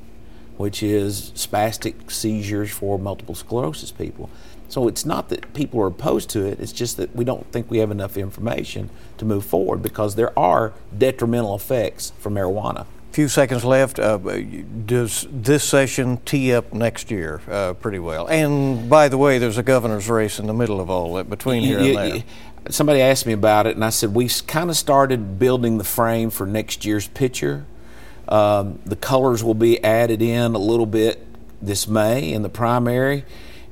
which 0.56 0.82
is 0.82 1.32
spastic 1.34 2.10
seizures 2.10 2.70
for 2.70 2.98
multiple 2.98 3.34
sclerosis 3.34 3.90
people. 3.90 4.30
So 4.68 4.88
it's 4.88 5.04
not 5.04 5.28
that 5.28 5.52
people 5.54 5.80
are 5.82 5.86
opposed 5.86 6.30
to 6.30 6.44
it, 6.44 6.58
it's 6.58 6.72
just 6.72 6.96
that 6.96 7.14
we 7.14 7.24
don't 7.24 7.50
think 7.52 7.70
we 7.70 7.78
have 7.78 7.90
enough 7.90 8.16
information 8.16 8.90
to 9.18 9.24
move 9.24 9.44
forward 9.44 9.82
because 9.82 10.14
there 10.14 10.36
are 10.38 10.72
detrimental 10.96 11.54
effects 11.54 12.12
from 12.18 12.34
marijuana 12.34 12.86
few 13.14 13.28
seconds 13.28 13.64
left. 13.64 14.00
Uh, 14.00 14.18
does 14.18 15.28
this 15.30 15.62
session 15.62 16.16
tee 16.24 16.52
up 16.52 16.72
next 16.74 17.12
year 17.12 17.40
uh, 17.48 17.72
pretty 17.74 18.00
well? 18.00 18.26
And 18.26 18.90
by 18.90 19.08
the 19.08 19.16
way, 19.16 19.38
there's 19.38 19.56
a 19.56 19.62
governor's 19.62 20.10
race 20.10 20.40
in 20.40 20.48
the 20.48 20.52
middle 20.52 20.80
of 20.80 20.90
all 20.90 21.14
that 21.14 21.30
between 21.30 21.62
here 21.62 21.78
and 21.78 21.96
there. 21.96 22.24
Somebody 22.70 23.00
asked 23.00 23.26
me 23.26 23.34
about 23.34 23.66
it, 23.66 23.74
and 23.74 23.84
I 23.84 23.90
said 23.90 24.14
we 24.14 24.28
kind 24.46 24.70
of 24.70 24.76
started 24.76 25.38
building 25.38 25.76
the 25.76 25.84
frame 25.84 26.30
for 26.30 26.46
next 26.46 26.84
year's 26.84 27.08
picture. 27.08 27.66
Um, 28.26 28.78
the 28.86 28.96
colors 28.96 29.44
will 29.44 29.54
be 29.54 29.82
added 29.84 30.22
in 30.22 30.54
a 30.54 30.58
little 30.58 30.86
bit 30.86 31.26
this 31.60 31.86
May 31.86 32.32
in 32.32 32.42
the 32.42 32.48
primary, 32.48 33.24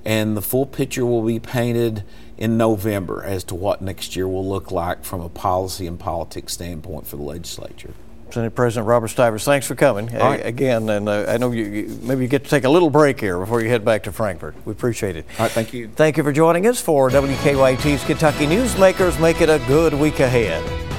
and 0.04 0.36
the 0.36 0.42
full 0.42 0.66
picture 0.66 1.06
will 1.06 1.22
be 1.22 1.38
painted 1.38 2.04
in 2.36 2.58
November 2.58 3.22
as 3.22 3.44
to 3.44 3.54
what 3.54 3.80
next 3.80 4.14
year 4.14 4.28
will 4.28 4.46
look 4.46 4.70
like 4.70 5.04
from 5.04 5.20
a 5.22 5.28
policy 5.28 5.86
and 5.86 5.98
politics 5.98 6.52
standpoint 6.52 7.06
for 7.06 7.16
the 7.16 7.22
legislature. 7.22 7.94
Senate 8.32 8.54
President 8.54 8.86
Robert 8.86 9.08
Stivers, 9.08 9.44
thanks 9.44 9.66
for 9.66 9.74
coming 9.74 10.06
right. 10.06 10.44
again. 10.44 10.88
And 10.88 11.08
uh, 11.08 11.26
I 11.28 11.36
know 11.36 11.50
you, 11.52 11.64
you, 11.64 11.98
maybe 12.02 12.22
you 12.22 12.28
get 12.28 12.44
to 12.44 12.50
take 12.50 12.64
a 12.64 12.68
little 12.68 12.90
break 12.90 13.20
here 13.20 13.38
before 13.38 13.60
you 13.60 13.68
head 13.68 13.84
back 13.84 14.02
to 14.04 14.12
Frankfort. 14.12 14.54
We 14.64 14.72
appreciate 14.72 15.16
it. 15.16 15.26
All 15.38 15.44
right, 15.44 15.52
thank 15.52 15.72
you. 15.72 15.88
Thank 15.88 16.16
you 16.16 16.22
for 16.22 16.32
joining 16.32 16.66
us 16.66 16.80
for 16.80 17.10
WKYT's 17.10 18.04
Kentucky 18.04 18.46
Newsmakers. 18.46 19.20
Make 19.20 19.40
it 19.40 19.48
a 19.48 19.58
good 19.66 19.94
week 19.94 20.20
ahead. 20.20 20.91